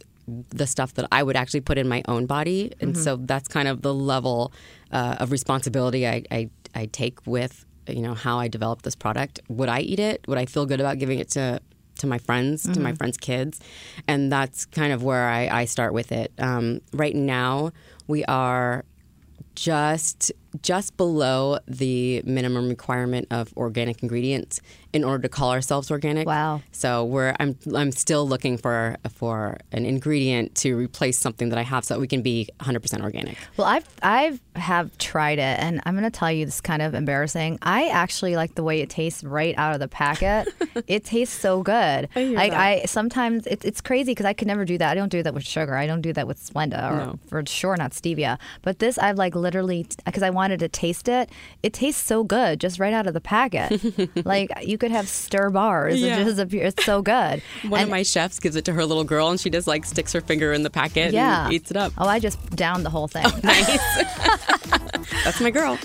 the 0.50 0.66
stuff 0.66 0.94
that 0.94 1.08
I 1.10 1.22
would 1.22 1.34
actually 1.34 1.62
put 1.62 1.78
in 1.78 1.88
my 1.88 2.02
own 2.06 2.26
body, 2.26 2.72
and 2.80 2.96
so 2.96 3.16
that's 3.16 3.48
kind 3.48 3.68
of 3.68 3.80
the 3.80 3.94
level 3.94 4.52
uh, 4.92 5.16
of 5.18 5.32
responsibility 5.32 6.06
I, 6.06 6.22
I 6.30 6.50
I 6.74 6.86
take 6.86 7.26
with 7.26 7.64
you 7.88 8.02
know 8.02 8.14
how 8.14 8.38
I 8.38 8.48
develop 8.48 8.82
this 8.82 8.94
product. 8.94 9.40
Would 9.48 9.70
I 9.70 9.80
eat 9.80 9.98
it? 9.98 10.18
Would 10.28 10.38
I 10.38 10.44
feel 10.44 10.66
good 10.66 10.80
about 10.80 10.98
giving 10.98 11.20
it 11.20 11.30
to 11.30 11.60
to 12.00 12.06
my 12.06 12.18
friends, 12.18 12.62
to 12.74 12.80
my 12.80 12.92
friends' 12.94 13.16
kids, 13.16 13.60
and 14.06 14.30
that's 14.30 14.66
kind 14.66 14.92
of 14.92 15.02
where 15.02 15.28
I, 15.28 15.60
I 15.60 15.64
start 15.66 15.92
with 15.92 16.12
it. 16.12 16.32
Um, 16.38 16.80
right 16.92 17.14
now, 17.14 17.72
we 18.06 18.24
are 18.24 18.84
just 19.54 20.32
just 20.62 20.96
below 20.96 21.58
the 21.68 22.22
minimum 22.24 22.68
requirement 22.68 23.26
of 23.30 23.52
organic 23.56 24.02
ingredients 24.02 24.60
in 24.92 25.04
order 25.04 25.22
to 25.22 25.28
call 25.28 25.50
ourselves 25.52 25.90
organic. 25.90 26.26
Wow. 26.26 26.62
So 26.72 27.04
we're 27.04 27.34
I'm 27.38 27.56
I'm 27.74 27.92
still 27.92 28.26
looking 28.26 28.56
for 28.58 28.96
for 29.12 29.58
an 29.72 29.84
ingredient 29.86 30.54
to 30.56 30.76
replace 30.76 31.18
something 31.18 31.48
that 31.50 31.58
I 31.58 31.62
have 31.62 31.84
so 31.84 31.94
that 31.94 32.00
we 32.00 32.06
can 32.08 32.22
be 32.22 32.48
100% 32.60 33.02
organic. 33.02 33.36
Well, 33.56 33.66
I've 33.66 33.86
I've 34.02 34.40
have 34.56 34.96
tried 34.98 35.38
it, 35.38 35.58
and 35.60 35.80
I'm 35.86 35.94
going 35.94 36.10
to 36.10 36.16
tell 36.16 36.30
you 36.30 36.44
this 36.44 36.56
is 36.56 36.60
kind 36.60 36.82
of 36.82 36.94
embarrassing. 36.94 37.58
I 37.62 37.88
actually 37.88 38.36
like 38.36 38.54
the 38.56 38.62
way 38.64 38.80
it 38.80 38.90
tastes 38.90 39.22
right 39.24 39.54
out 39.56 39.74
of 39.74 39.80
the 39.80 39.88
packet. 39.88 40.48
it 40.86 41.04
tastes 41.04 41.38
so 41.38 41.62
good. 41.62 42.08
I 42.16 42.24
like 42.24 42.52
I 42.52 42.84
sometimes 42.86 43.46
it's 43.46 43.64
it's 43.64 43.80
crazy 43.80 44.10
because 44.12 44.26
I 44.26 44.32
could 44.32 44.48
never 44.48 44.64
do 44.64 44.76
that. 44.78 44.90
I 44.90 44.94
don't 44.94 45.08
do 45.10 45.22
that 45.22 45.34
with 45.34 45.44
sugar. 45.44 45.76
I 45.76 45.86
don't 45.86 46.00
do 46.02 46.12
that 46.12 46.26
with 46.26 46.38
Splenda, 46.44 46.90
or 46.90 46.96
No. 46.96 47.18
for 47.28 47.42
sure 47.46 47.76
not 47.76 47.92
stevia. 47.92 48.38
But 48.62 48.80
this 48.80 48.98
I've 48.98 49.16
like 49.18 49.34
literally 49.34 49.86
because 50.04 50.22
I 50.22 50.30
wanted 50.30 50.58
to 50.60 50.68
taste 50.68 51.08
it. 51.08 51.30
It 51.62 51.72
tastes 51.72 52.02
so 52.02 52.24
good 52.24 52.60
just 52.60 52.78
right 52.80 52.92
out 52.92 53.06
of 53.06 53.14
the 53.14 53.20
packet. 53.20 53.80
like 54.26 54.50
you 54.62 54.78
could 54.80 54.90
have 54.90 55.08
stir 55.08 55.50
bars. 55.50 56.00
Yeah. 56.00 56.18
It 56.18 56.24
just 56.24 56.38
appear- 56.40 56.64
it's 56.66 56.84
so 56.84 57.02
good. 57.02 57.42
One 57.68 57.80
And- 57.80 57.88
of 57.88 57.90
my 57.90 58.02
chefs 58.02 58.40
gives 58.40 58.56
it 58.56 58.64
to 58.64 58.72
her 58.72 58.84
little 58.84 59.04
girl 59.04 59.28
and 59.30 59.38
she 59.38 59.50
just 59.50 59.66
like 59.68 59.84
sticks 59.84 60.12
her 60.12 60.20
finger 60.20 60.52
in 60.52 60.62
the 60.64 60.70
packet 60.70 61.12
yeah 61.12 61.44
and 61.44 61.52
eats 61.52 61.70
it 61.70 61.76
up. 61.76 61.92
Oh, 61.98 62.08
I 62.08 62.18
just 62.18 62.38
downed 62.56 62.84
the 62.84 62.90
whole 62.90 63.06
thing. 63.06 63.24
Oh, 63.26 63.40
nice. 63.44 65.14
That's 65.24 65.40
my 65.40 65.50
girl. 65.50 65.78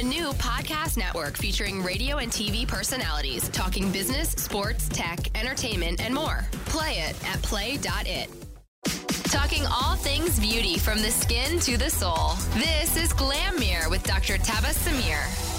A 0.00 0.02
new 0.02 0.32
podcast 0.32 0.96
network 0.96 1.36
featuring 1.36 1.82
radio 1.82 2.16
and 2.16 2.32
TV 2.32 2.66
personalities 2.66 3.50
talking 3.50 3.92
business, 3.92 4.30
sports, 4.30 4.88
tech, 4.88 5.18
entertainment, 5.38 6.00
and 6.00 6.14
more. 6.14 6.46
Play 6.64 7.00
it 7.00 7.28
at 7.28 7.42
play.it. 7.42 8.30
Talking 9.24 9.66
all 9.66 9.96
things 9.96 10.40
beauty 10.40 10.78
from 10.78 11.02
the 11.02 11.10
skin 11.10 11.60
to 11.60 11.76
the 11.76 11.90
soul. 11.90 12.30
This 12.54 12.96
is 12.96 13.12
Glam 13.12 13.60
Mirror 13.60 13.90
with 13.90 14.02
Dr. 14.04 14.38
Tabasum 14.38 14.96
Mir. 15.06 15.49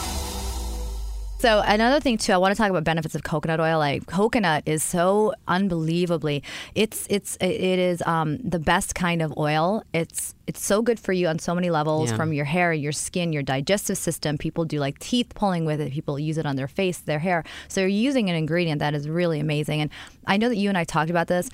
So 1.41 1.63
another 1.65 1.99
thing 1.99 2.19
too, 2.19 2.33
I 2.33 2.37
want 2.37 2.55
to 2.55 2.55
talk 2.55 2.69
about 2.69 2.83
benefits 2.83 3.15
of 3.15 3.23
coconut 3.23 3.59
oil. 3.59 3.79
Like 3.79 4.05
coconut 4.05 4.61
is 4.67 4.83
so 4.83 5.33
unbelievably, 5.47 6.43
it's 6.75 7.07
it's 7.09 7.35
it 7.41 7.79
is 7.79 8.03
um, 8.05 8.37
the 8.47 8.59
best 8.59 8.93
kind 8.93 9.23
of 9.23 9.33
oil. 9.39 9.81
It's 9.91 10.35
it's 10.45 10.63
so 10.63 10.83
good 10.83 10.99
for 10.99 11.13
you 11.13 11.27
on 11.27 11.39
so 11.39 11.55
many 11.55 11.71
levels, 11.71 12.11
Yeah. 12.11 12.17
from 12.17 12.31
your 12.31 12.45
hair, 12.45 12.73
your 12.73 12.91
skin, 12.91 13.33
your 13.33 13.41
digestive 13.41 13.97
system. 13.97 14.37
People 14.37 14.65
do 14.65 14.77
like 14.79 14.99
teeth 14.99 15.33
pulling 15.33 15.65
with 15.65 15.81
it. 15.81 15.91
People 15.91 16.19
use 16.19 16.37
it 16.37 16.45
on 16.45 16.57
their 16.57 16.67
face, 16.67 16.99
their 16.99 17.17
hair. 17.17 17.43
So 17.69 17.81
you're 17.81 17.89
using 17.89 18.29
an 18.29 18.35
ingredient 18.35 18.77
that 18.77 18.93
is 18.93 19.09
really 19.09 19.39
amazing. 19.39 19.81
And 19.81 19.89
I 20.27 20.37
know 20.37 20.47
that 20.47 20.57
you 20.57 20.69
and 20.69 20.77
I 20.77 20.83
talked 20.83 21.09
about 21.09 21.25
this. 21.25 21.49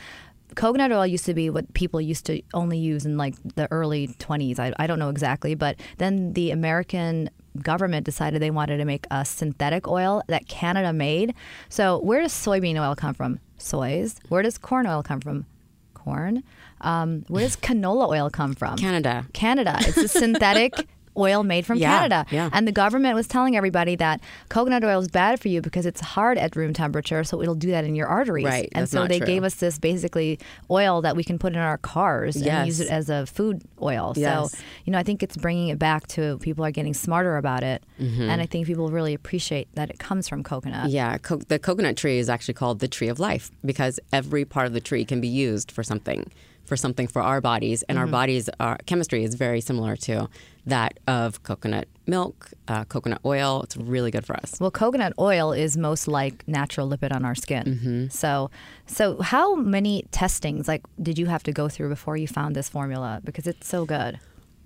Coconut 0.56 0.91
oil 0.91 1.08
used 1.08 1.25
to 1.27 1.34
be 1.34 1.50
what 1.50 1.74
people 1.74 2.01
used 2.01 2.25
to 2.25 2.41
only 2.53 2.77
use 2.77 3.06
in 3.06 3.15
like 3.15 3.36
the 3.56 3.72
early 3.72 4.10
20s. 4.20 4.60
I, 4.60 4.74
I 4.79 4.86
don't 4.86 5.00
know 5.00 5.10
exactly, 5.10 5.56
but 5.56 5.77
then 5.98 6.34
the 6.34 6.51
American 6.51 7.29
government 7.64 8.06
decided 8.06 8.42
they 8.42 8.52
wanted 8.52 8.78
to 8.78 8.86
make 8.86 9.06
a 9.12 9.26
synthetic 9.26 9.88
oil 9.88 10.24
that 10.28 10.48
Canada 10.48 10.94
made. 10.94 11.34
So 11.70 12.00
where 12.00 12.22
does 12.22 12.34
soybean 12.34 12.80
oil 12.80 12.96
come 12.96 13.14
from? 13.14 13.40
Soys. 13.58 14.16
Where 14.30 14.42
does 14.44 14.58
corn 14.58 14.88
oil 14.88 15.04
come 15.04 15.20
from? 15.20 15.46
Corn. 15.94 16.44
Um, 16.82 17.26
where 17.28 17.44
does 17.44 17.58
canola 17.58 18.08
oil 18.08 18.30
come 18.30 18.54
from? 18.54 18.78
Canada. 18.78 19.26
Canada. 19.34 19.78
It's 19.80 19.98
a 19.98 20.08
synthetic 20.08 20.88
oil 21.18 21.44
made 21.44 21.66
from 21.66 21.78
Yeah, 21.78 21.98
Canada. 21.98 22.26
yeah. 22.32 22.50
And 22.54 22.68
the 22.68 22.72
government 22.72 23.16
was 23.16 23.28
telling 23.28 23.56
everybody 23.58 23.96
that 23.96 24.22
coconut 24.50 24.84
oil 24.84 25.00
is 25.00 25.08
bad 25.08 25.40
for 25.40 25.48
you 25.48 25.62
because 25.62 25.86
it's 25.86 26.02
hard 26.02 26.38
at 26.38 26.56
room 26.56 26.74
temperature, 26.74 27.24
so 27.24 27.42
it'll 27.42 27.56
do 27.56 27.72
that 27.72 27.84
in 27.86 27.96
your 27.96 28.08
arteries. 28.08 28.46
Right, 28.46 28.70
And 28.74 28.88
so 28.90 29.08
they 29.08 29.18
true. 29.20 29.28
gave 29.28 29.44
us 29.44 29.56
this 29.56 29.80
basically 29.80 30.40
oil 30.70 31.02
that 31.02 31.16
we 31.16 31.24
can 31.24 31.40
put 31.40 31.54
in 31.54 31.60
our 31.60 31.78
cars 31.78 32.36
and 32.36 32.68
use 32.68 32.80
it 32.80 32.90
as 32.90 33.10
a 33.10 33.26
food 33.26 33.62
oil. 33.82 34.14
Yes. 34.16 34.52
So, 34.52 34.58
you 34.86 34.92
know, 34.94 35.00
I 35.00 35.04
think 35.04 35.24
it's 35.24 35.38
bringing 35.38 35.70
it 35.70 35.80
back 35.80 36.08
to 36.08 36.38
people 36.40 36.64
are 36.66 36.72
getting 36.72 36.94
smarter 36.94 37.38
about 37.38 37.64
it. 37.64 37.84
Mm-hmm. 38.00 38.30
And 38.30 38.42
I 38.42 38.46
think 38.46 38.68
people 38.68 38.90
really 38.90 39.14
appreciate 39.14 39.68
that 39.76 39.90
it 39.90 40.00
comes 40.00 40.28
from 40.28 40.44
coconut. 40.44 40.90
Yeah, 40.90 41.18
co- 41.18 41.38
the 41.48 41.60
coconut 41.60 41.98
tree 41.98 42.20
is 42.20 42.30
actually 42.30 42.54
called 42.56 42.80
the 42.80 42.88
tree 42.88 43.08
of 43.08 43.20
life 43.20 43.52
because 43.66 44.00
every 44.14 44.46
part 44.46 44.68
of 44.68 44.74
the 44.74 44.82
tree 44.82 45.06
can 45.06 45.20
be 45.22 45.28
used 45.28 45.72
for 45.72 45.84
something, 45.84 46.32
for 46.66 46.76
something 46.78 47.08
for 47.08 47.22
our 47.22 47.42
bodies, 47.42 47.84
and 47.84 47.98
our 47.98 48.08
bodies, 48.08 48.50
our 48.60 48.78
chemistry 48.86 49.24
is 49.24 49.36
very 49.36 49.62
similar 49.62 49.96
to 49.96 50.28
that 50.68 51.00
of 51.08 51.44
coconut 51.44 51.88
milk, 52.06 52.52
uh, 52.68 52.86
coconut 52.86 53.22
oil. 53.26 53.62
It's 53.64 53.76
really 53.78 54.12
good 54.12 54.26
for 54.26 54.36
us. 54.36 54.60
Well, 54.60 54.72
coconut 54.72 55.14
oil 55.20 55.52
is 55.52 55.78
most 55.78 56.08
like 56.08 56.48
natural 56.48 56.90
lipid 56.90 57.14
on 57.14 57.26
our 57.26 57.36
skin. 57.36 57.64
Mm-hmm. 57.64 58.08
So, 58.10 58.50
so 58.86 59.22
how 59.22 59.56
many 59.56 60.06
testings 60.12 60.68
like 60.68 60.86
did 61.02 61.18
you 61.18 61.26
have 61.28 61.44
to 61.44 61.52
go 61.52 61.70
through 61.70 61.90
before 61.90 62.18
you 62.18 62.28
found 62.28 62.56
this 62.56 62.70
formula? 62.70 63.22
Because 63.24 63.48
it's 63.48 63.68
so 63.68 63.86
good. 63.86 64.20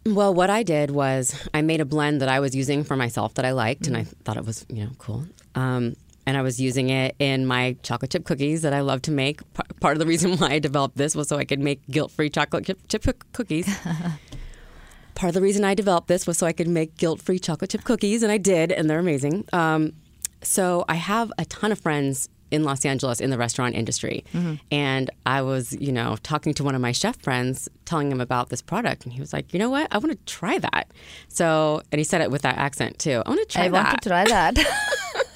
Well, 0.05 0.33
what 0.33 0.49
I 0.49 0.63
did 0.63 0.91
was 0.91 1.47
I 1.53 1.61
made 1.61 1.79
a 1.79 1.85
blend 1.85 2.21
that 2.21 2.29
I 2.29 2.39
was 2.39 2.55
using 2.55 2.83
for 2.83 2.95
myself 2.95 3.35
that 3.35 3.45
I 3.45 3.51
liked, 3.51 3.85
and 3.85 3.95
I 3.95 4.03
thought 4.03 4.37
it 4.37 4.45
was 4.45 4.65
you 4.69 4.83
know 4.83 4.91
cool. 4.97 5.25
Um, 5.53 5.95
and 6.25 6.37
I 6.37 6.41
was 6.41 6.59
using 6.59 6.89
it 6.89 7.15
in 7.19 7.45
my 7.45 7.75
chocolate 7.83 8.11
chip 8.11 8.25
cookies 8.25 8.61
that 8.61 8.73
I 8.73 8.81
love 8.81 9.01
to 9.03 9.11
make. 9.11 9.41
P- 9.53 9.63
part 9.79 9.95
of 9.95 9.99
the 9.99 10.05
reason 10.05 10.37
why 10.37 10.53
I 10.53 10.59
developed 10.59 10.97
this 10.97 11.15
was 11.15 11.27
so 11.27 11.37
I 11.37 11.45
could 11.45 11.59
make 11.59 11.85
guilt-free 11.87 12.29
chocolate 12.29 12.65
chip, 12.65 12.79
chip 12.87 13.23
cookies. 13.33 13.67
part 15.21 15.29
of 15.29 15.35
the 15.35 15.41
reason 15.41 15.63
I 15.63 15.75
developed 15.75 16.07
this 16.07 16.25
was 16.25 16.37
so 16.39 16.47
I 16.47 16.51
could 16.51 16.67
make 16.67 16.97
guilt-free 16.97 17.39
chocolate 17.39 17.69
chip 17.69 17.83
cookies, 17.83 18.23
and 18.23 18.31
I 18.31 18.37
did, 18.37 18.71
and 18.71 18.89
they're 18.89 18.99
amazing. 18.99 19.45
Um, 19.53 19.93
so 20.41 20.83
I 20.89 20.95
have 20.95 21.31
a 21.37 21.45
ton 21.45 21.71
of 21.71 21.79
friends 21.79 22.27
in 22.49 22.63
Los 22.63 22.83
Angeles 22.85 23.21
in 23.21 23.29
the 23.29 23.37
restaurant 23.37 23.75
industry, 23.75 24.25
and 24.71 25.09
I 25.25 25.41
was, 25.43 25.73
you 25.73 25.91
know, 25.91 26.17
talking 26.23 26.53
to 26.55 26.63
one 26.63 26.73
of 26.75 26.81
my 26.81 26.91
chef 26.91 27.15
friends, 27.21 27.69
telling 27.85 28.11
him 28.11 28.19
about 28.19 28.49
this 28.49 28.61
product, 28.63 29.03
and 29.05 29.13
he 29.13 29.19
was 29.21 29.31
like, 29.31 29.53
"You 29.53 29.59
know 29.59 29.69
what? 29.69 29.87
I 29.91 29.99
want 29.99 30.11
to 30.11 30.17
try 30.25 30.57
that." 30.57 30.91
So, 31.29 31.81
and 31.91 31.99
he 31.99 32.03
said 32.03 32.19
it 32.21 32.29
with 32.31 32.41
that 32.41 32.57
accent 32.57 32.97
too. 32.99 33.21
I 33.25 33.29
want 33.29 33.39
to 33.41 33.45
try 33.45 33.65
I 33.65 33.69
that. 33.69 33.85
want 33.85 34.01
to 34.01 34.09
try 34.09 34.25
that. 34.25 34.57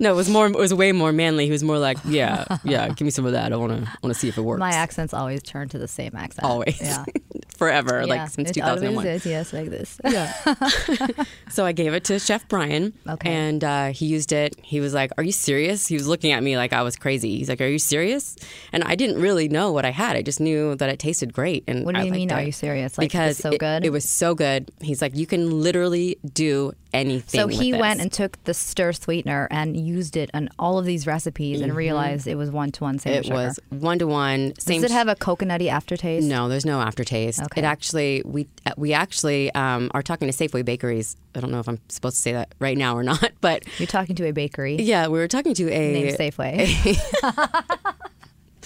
No, 0.00 0.12
it 0.12 0.16
was 0.16 0.30
more. 0.30 0.46
It 0.46 0.54
was 0.54 0.72
way 0.72 0.92
more 0.92 1.12
manly. 1.12 1.44
He 1.44 1.50
was 1.50 1.62
more 1.64 1.78
like, 1.78 1.98
"Yeah, 2.06 2.44
yeah, 2.64 2.88
give 2.88 3.02
me 3.04 3.10
some 3.10 3.26
of 3.26 3.32
that. 3.32 3.52
I 3.52 3.56
want 3.56 3.72
to, 3.72 3.80
want 4.02 4.14
to 4.14 4.18
see 4.18 4.28
if 4.28 4.38
it 4.38 4.42
works." 4.42 4.60
My 4.60 4.70
accents 4.70 5.12
always 5.12 5.42
turn 5.42 5.68
to 5.70 5.78
the 5.78 5.88
same 5.88 6.12
accent. 6.14 6.44
always, 6.46 6.80
Yeah. 6.80 7.04
forever, 7.58 7.98
Yeah. 8.06 8.14
like 8.14 8.30
since 8.30 8.50
It 8.50 8.54
two 8.54 8.60
thousand 8.60 8.86
and 8.88 8.96
one. 8.96 9.06
always 9.06 9.26
is, 9.26 9.30
yes, 9.30 9.52
like 9.52 9.68
this. 9.68 10.00
Yeah. 10.08 10.32
So 11.50 11.64
I 11.64 11.72
gave 11.72 11.92
it 11.94 12.04
to 12.04 12.18
Chef 12.18 12.46
Brian, 12.48 12.92
Okay. 13.08 13.30
and 13.32 13.64
uh, 13.64 13.86
he 13.88 14.06
used 14.06 14.32
it. 14.32 14.54
He 14.62 14.80
was 14.80 14.92
like, 14.94 15.10
"Are 15.18 15.24
you 15.24 15.32
serious?" 15.32 15.86
He 15.86 15.94
was 15.94 16.06
looking 16.06 16.30
at 16.32 16.42
me 16.42 16.56
like 16.56 16.72
I 16.72 16.82
was 16.82 16.94
crazy. 16.96 17.36
He's 17.38 17.48
like, 17.48 17.60
"Are 17.60 17.66
you 17.66 17.78
serious?" 17.78 18.36
And 18.72 18.84
I 18.84 18.94
didn't 18.94 19.20
really 19.20 19.48
know 19.48 19.72
what 19.72 19.84
I 19.84 19.90
had. 19.90 20.14
I 20.16 20.22
just 20.22 20.40
knew 20.40 20.74
that 20.76 20.88
it 20.90 20.98
tasted 20.98 21.32
great. 21.32 21.64
And 21.66 21.84
What 21.86 21.94
do 21.94 22.00
I 22.00 22.04
you 22.04 22.12
mean, 22.12 22.28
liked 22.28 22.38
are 22.38 22.42
it. 22.42 22.46
you 22.46 22.52
serious? 22.52 22.98
Like, 22.98 23.08
because 23.10 23.38
so 23.38 23.50
it, 23.52 23.58
good? 23.60 23.84
It 23.84 23.90
was 23.90 24.08
so 24.08 24.34
good. 24.34 24.70
He's 24.80 25.00
like, 25.02 25.16
"You 25.16 25.26
can 25.26 25.62
literally 25.62 26.18
do 26.32 26.72
anything." 26.92 27.40
So 27.40 27.48
he 27.48 27.72
this." 27.72 27.80
went 27.80 28.00
and 28.00 28.12
took 28.12 28.42
the 28.44 28.52
stir 28.54 28.92
sweetener 28.92 29.48
and 29.50 29.74
used 29.76 30.16
it 30.16 30.30
on 30.34 30.50
all 30.58 30.78
of 30.78 30.84
these 30.84 31.06
recipes 31.06 31.60
and 31.62 31.74
realized 31.74 32.26
it 32.26 32.36
was 32.36 32.50
one 32.50 32.70
to 32.72 32.84
one 32.84 32.98
same 32.98 33.08
Mm-hmm. 33.14 33.18
It 33.20 33.24
sugar. 33.24 33.34
was 33.34 33.60
one 33.70 33.98
to 34.00 34.06
one. 34.06 34.52
Does 34.66 34.82
it 34.84 34.90
have 34.90 35.08
a 35.08 35.16
coconutty 35.16 35.68
aftertaste? 35.70 36.26
No, 36.26 36.48
there's 36.48 36.66
no 36.66 36.80
aftertaste. 36.82 37.40
Okay. 37.40 37.47
It 37.56 37.64
actually 37.64 38.22
we 38.24 38.46
we 38.76 38.92
actually 38.92 39.52
um, 39.54 39.90
are 39.94 40.02
talking 40.02 40.30
to 40.30 40.34
Safeway 40.34 40.64
bakeries. 40.64 41.16
I 41.34 41.40
don't 41.40 41.50
know 41.50 41.60
if 41.60 41.68
I'm 41.68 41.80
supposed 41.88 42.16
to 42.16 42.22
say 42.22 42.32
that 42.32 42.54
right 42.58 42.76
now 42.76 42.96
or 42.96 43.02
not, 43.12 43.32
but 43.40 43.64
You're 43.78 43.86
talking 43.86 44.16
to 44.16 44.26
a 44.28 44.32
bakery 44.32 44.76
yeah, 44.76 45.06
we 45.08 45.18
were 45.18 45.28
talking 45.28 45.54
to 45.54 45.70
a 45.72 45.92
named 45.92 46.18
Safeway. 46.18 46.66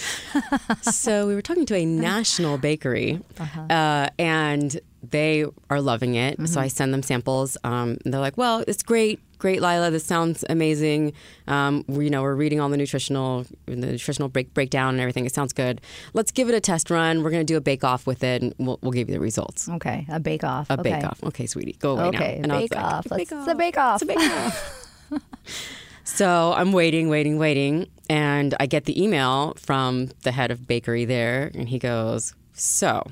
so 0.82 1.26
we 1.26 1.34
were 1.34 1.42
talking 1.42 1.66
to 1.66 1.76
a 1.76 1.84
national 1.84 2.58
bakery, 2.58 3.20
Uh-huh. 3.38 3.60
uh, 3.70 4.08
and 4.18 4.80
they 5.08 5.44
are 5.70 5.80
loving 5.80 6.14
it. 6.14 6.38
So 6.38 6.44
Mm-hmm. 6.44 6.58
I 6.58 6.68
send 6.68 6.94
them 6.94 7.02
samples. 7.02 7.56
Um, 7.64 7.98
and 8.04 8.12
they're 8.14 8.20
like, 8.20 8.36
"Well, 8.36 8.64
it's 8.66 8.82
great, 8.82 9.20
great, 9.42 9.60
Leila. 9.60 9.90
This 9.90 10.04
sounds 10.04 10.44
amazing. 10.48 11.12
Um, 11.48 11.84
we, 11.88 12.04
you 12.04 12.10
know, 12.10 12.22
we're 12.22 12.36
reading 12.36 12.60
all 12.60 12.68
the 12.68 12.76
nutritional, 12.76 13.44
the 13.66 13.74
nutritional 13.74 14.28
break 14.28 14.54
breakdown 14.54 14.94
and 14.94 15.00
everything. 15.00 15.26
It 15.26 15.34
sounds 15.34 15.52
good. 15.52 15.80
Let's 16.14 16.30
give 16.30 16.48
it 16.48 16.54
a 16.54 16.60
test 16.60 16.90
run. 16.90 17.24
We're 17.24 17.30
going 17.30 17.44
to 17.44 17.52
do 17.52 17.56
a 17.56 17.60
bake 17.60 17.82
off 17.82 18.06
with 18.06 18.22
it, 18.22 18.40
and 18.40 18.54
we'll, 18.58 18.78
we'll 18.82 18.92
give 18.92 19.08
you 19.08 19.14
the 19.16 19.20
results." 19.20 19.68
okay, 19.68 20.06
a 20.08 20.20
bake 20.20 20.44
off. 20.44 20.70
A 20.70 20.74
okay. 20.74 20.92
bake 20.92 21.04
off. 21.04 21.22
Okay, 21.24 21.46
sweetie, 21.46 21.76
go 21.80 21.98
away 21.98 22.10
now. 22.10 22.18
Okay, 22.18 22.40
And 22.40 22.52
I 22.52 22.60
was 22.60 22.68
bake 22.70 22.78
off. 22.78 23.10
Let's- 23.10 23.30
"Bake 23.30 23.38
it's 23.40 23.48
a 23.48 23.54
bake 23.56 23.78
off. 23.78 24.02
It's 24.02 24.10
a 24.10 24.14
bake 24.14 24.30
off. 24.30 24.88
So 26.04 26.52
I'm 26.56 26.72
waiting, 26.72 27.08
waiting, 27.08 27.38
waiting, 27.38 27.86
and 28.10 28.56
I 28.58 28.66
get 28.66 28.86
the 28.86 29.02
email 29.02 29.54
from 29.54 30.10
the 30.24 30.32
head 30.32 30.50
of 30.50 30.66
bakery 30.66 31.04
there, 31.04 31.52
and 31.54 31.68
he 31.68 31.78
goes, 31.78 32.34
"So." 32.54 33.06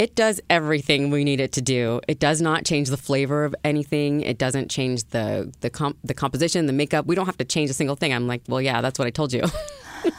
It 0.00 0.14
does 0.14 0.40
everything 0.48 1.10
we 1.10 1.24
need 1.24 1.40
it 1.40 1.52
to 1.52 1.60
do. 1.60 2.00
It 2.08 2.18
does 2.18 2.40
not 2.40 2.64
change 2.64 2.88
the 2.88 2.96
flavor 2.96 3.44
of 3.44 3.54
anything. 3.64 4.22
It 4.22 4.38
doesn't 4.38 4.70
change 4.70 5.04
the 5.10 5.52
the 5.60 5.68
comp- 5.68 5.98
the 6.02 6.14
composition, 6.14 6.64
the 6.64 6.72
makeup. 6.72 7.04
We 7.04 7.14
don't 7.14 7.26
have 7.26 7.36
to 7.36 7.44
change 7.44 7.68
a 7.68 7.74
single 7.74 7.96
thing. 7.96 8.14
I'm 8.14 8.26
like, 8.26 8.40
well, 8.48 8.62
yeah, 8.62 8.80
that's 8.80 8.98
what 8.98 9.06
I 9.06 9.10
told 9.10 9.30
you. 9.30 9.44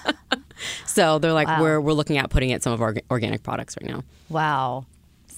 so 0.85 1.17
they're 1.17 1.33
like, 1.33 1.47
we're 1.59 1.81
we're 1.81 1.93
looking 1.93 2.19
at 2.19 2.29
putting 2.29 2.51
it 2.51 2.61
some 2.61 2.73
of 2.73 2.81
our 2.83 2.93
organic 3.09 3.41
products 3.41 3.75
right 3.81 3.89
now. 3.89 4.03
Wow. 4.29 4.85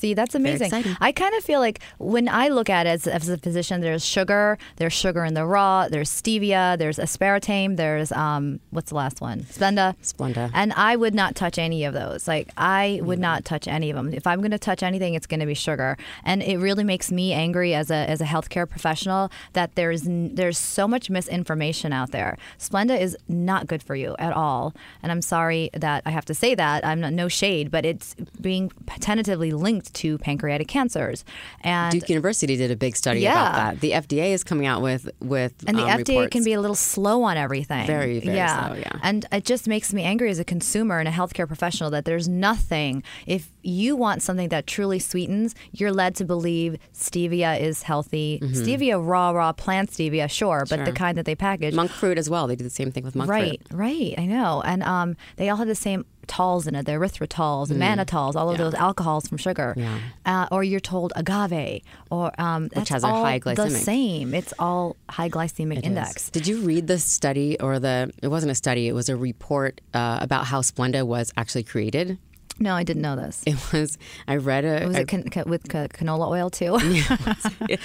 See, 0.03 0.13
that's 0.13 0.35
amazing. 0.35 0.97
I 0.99 1.13
kind 1.13 1.33
of 1.33 1.45
feel 1.45 1.61
like 1.61 1.79
when 1.97 2.27
I 2.27 2.49
look 2.49 2.69
at 2.69 2.87
it 2.87 2.89
as, 2.89 3.07
as 3.07 3.29
a 3.29 3.37
physician, 3.37 3.79
there's 3.79 4.03
sugar, 4.03 4.57
there's 4.75 4.91
sugar 4.91 5.23
in 5.23 5.33
the 5.33 5.45
raw, 5.45 5.87
there's 5.87 6.09
stevia, 6.09 6.77
there's 6.77 6.97
aspartame, 6.97 7.77
there's 7.77 8.11
um, 8.11 8.59
what's 8.71 8.89
the 8.89 8.95
last 8.95 9.21
one? 9.21 9.43
Splenda. 9.43 9.95
Splenda. 10.03 10.51
And 10.53 10.73
I 10.73 10.97
would 10.97 11.15
not 11.15 11.35
touch 11.35 11.57
any 11.57 11.85
of 11.85 11.93
those. 11.93 12.27
Like 12.27 12.49
I 12.57 12.99
would 13.01 13.17
not 13.17 13.45
touch 13.45 13.65
any 13.65 13.91
of 13.91 13.95
them. 13.95 14.13
If 14.13 14.27
I'm 14.27 14.39
going 14.39 14.51
to 14.51 14.59
touch 14.59 14.83
anything, 14.83 15.13
it's 15.13 15.25
going 15.25 15.39
to 15.39 15.45
be 15.45 15.53
sugar. 15.53 15.95
And 16.25 16.43
it 16.43 16.57
really 16.57 16.83
makes 16.83 17.09
me 17.09 17.31
angry 17.31 17.73
as 17.73 17.89
a 17.89 17.95
as 17.95 18.19
a 18.19 18.25
healthcare 18.25 18.67
professional 18.67 19.31
that 19.53 19.75
there's 19.75 20.01
there's 20.05 20.57
so 20.57 20.85
much 20.85 21.09
misinformation 21.09 21.93
out 21.93 22.11
there. 22.11 22.37
Splenda 22.59 22.99
is 22.99 23.15
not 23.29 23.67
good 23.67 23.81
for 23.81 23.95
you 23.95 24.17
at 24.19 24.33
all. 24.33 24.73
And 25.01 25.13
I'm 25.13 25.21
sorry 25.21 25.69
that 25.71 26.03
I 26.05 26.09
have 26.11 26.25
to 26.25 26.33
say 26.33 26.55
that. 26.55 26.85
I'm 26.85 26.99
not 26.99 27.13
no 27.13 27.29
shade, 27.29 27.71
but 27.71 27.85
it's 27.85 28.15
being 28.41 28.69
tentatively 28.99 29.53
linked 29.53 29.92
to 29.95 30.17
pancreatic 30.19 30.67
cancers. 30.67 31.23
And 31.61 31.91
Duke 31.91 32.09
University 32.09 32.55
did 32.57 32.71
a 32.71 32.75
big 32.75 32.95
study 32.95 33.21
Yeah. 33.21 33.31
about 33.33 33.55
that. 33.55 33.81
The 33.81 33.91
FDA 33.91 34.33
is 34.33 34.43
coming 34.43 34.65
out 34.67 34.81
with 34.81 35.09
with 35.21 35.53
and 35.67 35.77
the 35.77 35.83
um, 35.83 35.89
FDA 35.99 36.07
reports. 36.15 36.31
can 36.31 36.43
be 36.43 36.53
a 36.53 36.61
little 36.61 36.75
slow 36.75 37.23
on 37.23 37.37
everything. 37.37 37.85
Very, 37.87 38.19
very 38.19 38.35
yeah. 38.37 38.67
slow, 38.67 38.75
yeah. 38.77 38.99
And 39.03 39.25
it 39.31 39.45
just 39.45 39.67
makes 39.67 39.93
me 39.93 40.03
angry 40.03 40.29
as 40.29 40.39
a 40.39 40.43
consumer 40.45 40.99
and 40.99 41.07
a 41.07 41.11
healthcare 41.11 41.47
professional 41.47 41.89
that 41.91 42.05
there's 42.05 42.27
nothing. 42.27 43.03
If 43.27 43.49
you 43.61 43.95
want 43.95 44.21
something 44.21 44.49
that 44.49 44.67
truly 44.67 44.99
sweetens, 44.99 45.55
you're 45.71 45.91
led 45.91 46.15
to 46.15 46.25
believe 46.25 46.77
stevia 46.93 47.59
is 47.59 47.83
healthy. 47.83 48.39
Stevia, 48.43 49.05
raw, 49.05 49.31
raw 49.31 49.51
plant 49.53 49.91
stevia, 49.91 50.29
sure, 50.29 50.65
but 50.69 50.77
the 50.77 50.83
Mm-hmm. 50.93 50.93
Kind 51.03 51.17
that 51.17 51.25
they 51.25 51.35
package. 51.35 51.73
monk 51.73 51.89
fruit 51.89 52.17
as 52.19 52.29
well. 52.29 52.45
They 52.45 52.55
do 52.55 52.63
the 52.63 52.69
same 52.69 52.91
thing 52.91 53.03
with 53.03 53.15
monk 53.15 53.29
right, 53.29 53.59
fruit. 53.69 53.77
Right, 53.79 54.13
right. 54.15 54.15
I 54.19 54.25
know. 54.27 54.61
And 54.63 54.83
um, 54.83 55.15
they 55.37 55.49
all 55.49 55.57
have 55.57 55.67
the 55.67 55.73
same 55.75 56.05
talls 56.27 56.67
in 56.67 56.75
it. 56.75 56.85
The 56.85 56.93
erythritols, 56.93 57.67
the 57.67 57.75
mannitols, 57.75 58.35
all 58.35 58.49
of 58.51 58.57
those 58.57 58.73
alcohols 58.73 59.27
from 59.27 59.37
sugar. 59.37 59.73
Mm. 59.77 59.81
Yeah. 59.83 59.99
Uh, 60.25 60.47
or 60.51 60.63
you're 60.63 60.79
told 60.79 61.13
agave, 61.15 61.81
or 62.09 62.31
um, 62.39 62.69
that's 62.69 62.89
has 62.89 63.03
a 63.03 63.07
all 63.07 63.23
high 63.23 63.39
the 63.39 63.69
same. 63.69 64.33
It's 64.33 64.53
all 64.59 64.95
high 65.09 65.29
glycemic 65.29 65.77
It 65.79 65.85
index. 65.85 66.23
is. 66.25 66.29
Did 66.29 66.47
you 66.47 66.61
read 66.61 66.87
the 66.87 66.99
study 66.99 67.59
or 67.59 67.79
the? 67.79 68.11
It 68.21 68.27
wasn't 68.29 68.51
a 68.51 68.55
study. 68.55 68.87
It 68.87 68.93
was 68.93 69.09
a 69.09 69.15
report 69.15 69.81
uh, 69.93 70.19
about 70.21 70.45
how 70.45 70.61
Splenda 70.61 71.05
was 71.05 71.31
actually 71.37 71.63
created. 71.63 72.17
No, 72.59 72.75
I 72.75 72.83
didn't 72.83 73.01
know 73.01 73.15
this. 73.15 73.41
It 73.47 73.55
was. 73.73 73.97
I 74.27 74.35
read 74.35 74.63
a. 74.63 74.85
Was 74.87 74.95
I- 74.95 74.99
it 75.01 75.07
can, 75.07 75.23
can, 75.29 75.49
with 75.49 75.67
ca- 75.67 75.87
canola 75.87 76.29
oil 76.29 76.49
too? 76.51 76.77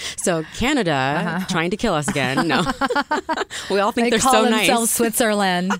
so 0.17 0.45
Canada 0.57 0.93
Uh-huh. 0.93 1.47
trying 1.49 1.71
to 1.71 1.77
kill 1.77 1.95
us 1.95 2.07
again. 2.07 2.47
No, 2.47 2.63
we 3.71 3.81
all 3.81 3.93
think 3.93 4.07
they 4.07 4.11
they're 4.11 4.19
call 4.19 4.33
so 4.33 4.45
themselves 4.45 4.83
nice. 4.83 4.95
Switzerland. 4.95 5.73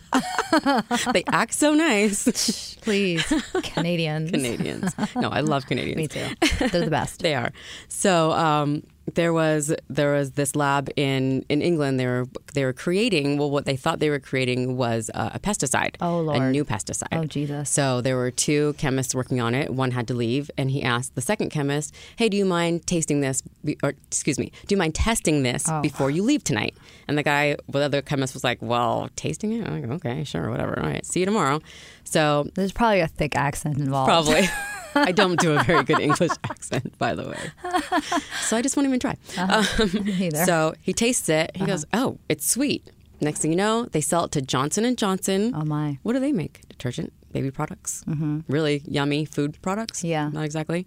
they 1.13 1.23
act 1.31 1.53
so 1.55 1.75
nice. 1.75 2.77
Please, 2.81 3.23
Canadians. 3.63 4.31
Canadians. 4.31 4.95
No, 5.15 5.29
I 5.29 5.41
love 5.41 5.67
Canadians. 5.67 5.97
Me 5.97 6.09
too. 6.09 6.27
They're 6.69 6.85
the 6.85 6.91
best. 6.91 7.21
They 7.21 7.35
are. 7.35 7.53
So 7.89 8.33
um, 8.33 8.83
there 9.15 9.33
was 9.33 9.75
there 9.89 10.13
was 10.15 10.33
this 10.33 10.55
lab 10.57 10.89
in, 10.97 11.45
in 11.49 11.63
England. 11.63 11.99
They 11.99 12.07
were 12.07 12.27
they 12.55 12.65
were 12.65 12.73
creating 12.73 13.39
well, 13.39 13.51
what 13.51 13.65
they 13.65 13.77
thought 13.77 14.01
they 14.01 14.11
were 14.11 14.19
creating 14.19 14.77
was 14.77 15.11
uh, 15.15 15.31
a 15.35 15.39
pesticide. 15.39 15.97
Oh, 16.01 16.29
a 16.31 16.51
new 16.51 16.65
pesticide. 16.65 17.09
Oh, 17.13 17.25
Jesus. 17.25 17.71
So 17.71 18.01
there 18.01 18.17
were 18.17 18.31
two 18.31 18.75
chemists 18.79 19.15
working 19.15 19.41
on 19.41 19.55
it. 19.55 19.73
One 19.73 19.91
had 19.93 20.09
to 20.09 20.15
leave, 20.15 20.51
and 20.59 20.71
he 20.71 20.83
asked 20.83 21.15
the 21.15 21.21
second 21.21 21.51
chemist, 21.51 21.95
"Hey, 22.17 22.29
do 22.29 22.37
you 22.37 22.45
mind 22.45 22.87
tasting 22.87 23.21
this? 23.21 23.43
Be, 23.65 23.77
or 23.83 23.95
excuse 24.07 24.39
me, 24.39 24.53
do 24.67 24.75
you 24.75 24.79
mind 24.79 24.95
testing 24.95 25.43
this 25.43 25.67
Oh. 25.69 25.81
before 25.81 26.11
you 26.11 26.23
leave 26.23 26.45
tonight?" 26.45 26.75
And 27.07 27.17
the 27.17 27.23
guy, 27.23 27.57
the 27.69 27.79
other 27.81 28.03
chemist, 28.03 28.35
was 28.35 28.45
like, 28.45 28.59
"Well, 28.61 29.09
tasting 29.17 29.53
it? 29.53 29.71
Like, 29.71 29.85
okay, 29.85 30.25
sure, 30.25 30.51
whatever. 30.51 30.79
All 30.79 30.87
right, 30.87 31.05
see 31.05 31.21
you 31.21 31.27
tomorrow." 31.27 31.61
So 32.05 32.49
There's 32.55 32.73
probably 32.73 33.01
a 33.01 33.09
thick 33.09 33.37
accent 33.37 33.79
involved. 33.79 34.09
Probably. 34.09 34.49
I 35.07 35.13
don't 35.13 35.39
do 35.41 35.53
a 35.53 35.63
very 35.65 35.85
good 35.85 36.01
English 36.01 36.31
accent, 36.45 36.97
by 36.99 37.15
the 37.15 37.29
way. 37.29 38.11
So 38.43 38.57
I 38.57 38.63
just 38.63 38.77
won't 38.77 38.87
even 38.89 39.01
try. 39.01 39.17
Um, 39.37 39.65
Neither. 40.05 40.45
so 40.45 40.75
he 40.83 40.93
tastes 40.93 41.29
it. 41.29 41.51
He 41.55 41.65
goes, 41.67 41.85
"Oh, 41.93 42.19
it's 42.29 42.49
sweet." 42.49 42.91
Next 43.21 43.41
thing 43.41 43.51
you 43.51 43.57
know, 43.57 43.85
they 43.87 44.01
sell 44.01 44.25
it 44.27 44.31
to 44.33 44.41
Johnson 44.43 44.85
and 44.85 44.97
Johnson. 44.97 45.53
Oh, 45.55 45.65
my. 45.65 45.99
What 46.05 46.13
do 46.13 46.21
they 46.21 46.31
make? 46.33 46.61
Detergent, 46.69 47.13
baby 47.33 47.51
products. 47.51 48.05
Mm-hmm. 48.07 48.41
Really 48.49 48.83
yummy 48.87 49.25
food 49.25 49.61
products. 49.61 50.05
Yeah. 50.05 50.29
not 50.29 50.45
exactly. 50.45 50.87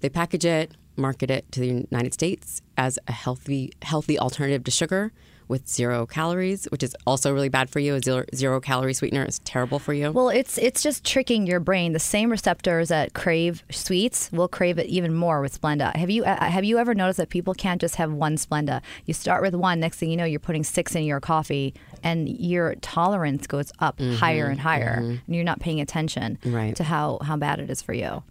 They 0.00 0.10
package 0.10 0.44
it, 0.44 0.72
market 0.96 1.30
it 1.30 1.50
to 1.52 1.60
the 1.60 1.66
United 1.90 2.12
States 2.12 2.60
as 2.76 2.98
a 3.08 3.12
healthy, 3.12 3.72
healthy 3.80 4.18
alternative 4.18 4.62
to 4.64 4.70
sugar 4.70 5.12
with 5.50 5.68
zero 5.68 6.06
calories, 6.06 6.64
which 6.66 6.82
is 6.82 6.96
also 7.06 7.34
really 7.34 7.48
bad 7.48 7.68
for 7.68 7.80
you. 7.80 7.96
A 7.96 8.00
zero, 8.00 8.24
zero 8.34 8.60
calorie 8.60 8.94
sweetener 8.94 9.24
is 9.24 9.40
terrible 9.40 9.78
for 9.78 9.92
you. 9.92 10.12
Well, 10.12 10.28
it's 10.28 10.56
it's 10.56 10.82
just 10.82 11.04
tricking 11.04 11.46
your 11.46 11.60
brain. 11.60 11.92
The 11.92 11.98
same 11.98 12.30
receptors 12.30 12.88
that 12.88 13.12
crave 13.12 13.64
sweets 13.70 14.30
will 14.32 14.48
crave 14.48 14.78
it 14.78 14.86
even 14.86 15.12
more 15.12 15.40
with 15.40 15.60
Splenda. 15.60 15.94
Have 15.96 16.08
you 16.08 16.24
uh, 16.24 16.38
uh 16.40 16.44
have 16.44 16.64
you 16.64 16.78
ever 16.78 16.94
noticed 16.94 17.18
that 17.18 17.28
people 17.28 17.52
can't 17.52 17.80
just 17.80 17.96
have 17.96 18.12
one 18.12 18.36
Splenda? 18.36 18.80
You 19.04 19.12
start 19.12 19.42
with 19.42 19.54
one, 19.54 19.80
next 19.80 19.98
thing 19.98 20.10
you 20.10 20.16
know, 20.16 20.24
you're 20.24 20.40
putting 20.40 20.62
six 20.62 20.94
in 20.94 21.02
your 21.02 21.20
coffee, 21.20 21.74
and 22.02 22.28
your 22.28 22.76
tolerance 22.76 23.46
goes 23.46 23.72
up 23.80 23.98
mm-hmm. 23.98 24.14
higher 24.14 24.46
and 24.46 24.60
higher, 24.60 25.00
mm-hmm. 25.00 25.16
and 25.26 25.34
you're 25.34 25.44
not 25.44 25.60
paying 25.60 25.80
attention 25.80 26.38
Right. 26.44 26.76
to 26.76 26.84
how 26.84 27.18
how 27.22 27.36
bad 27.36 27.58
it 27.58 27.68
is 27.68 27.82
for 27.82 27.92
you. 27.92 28.22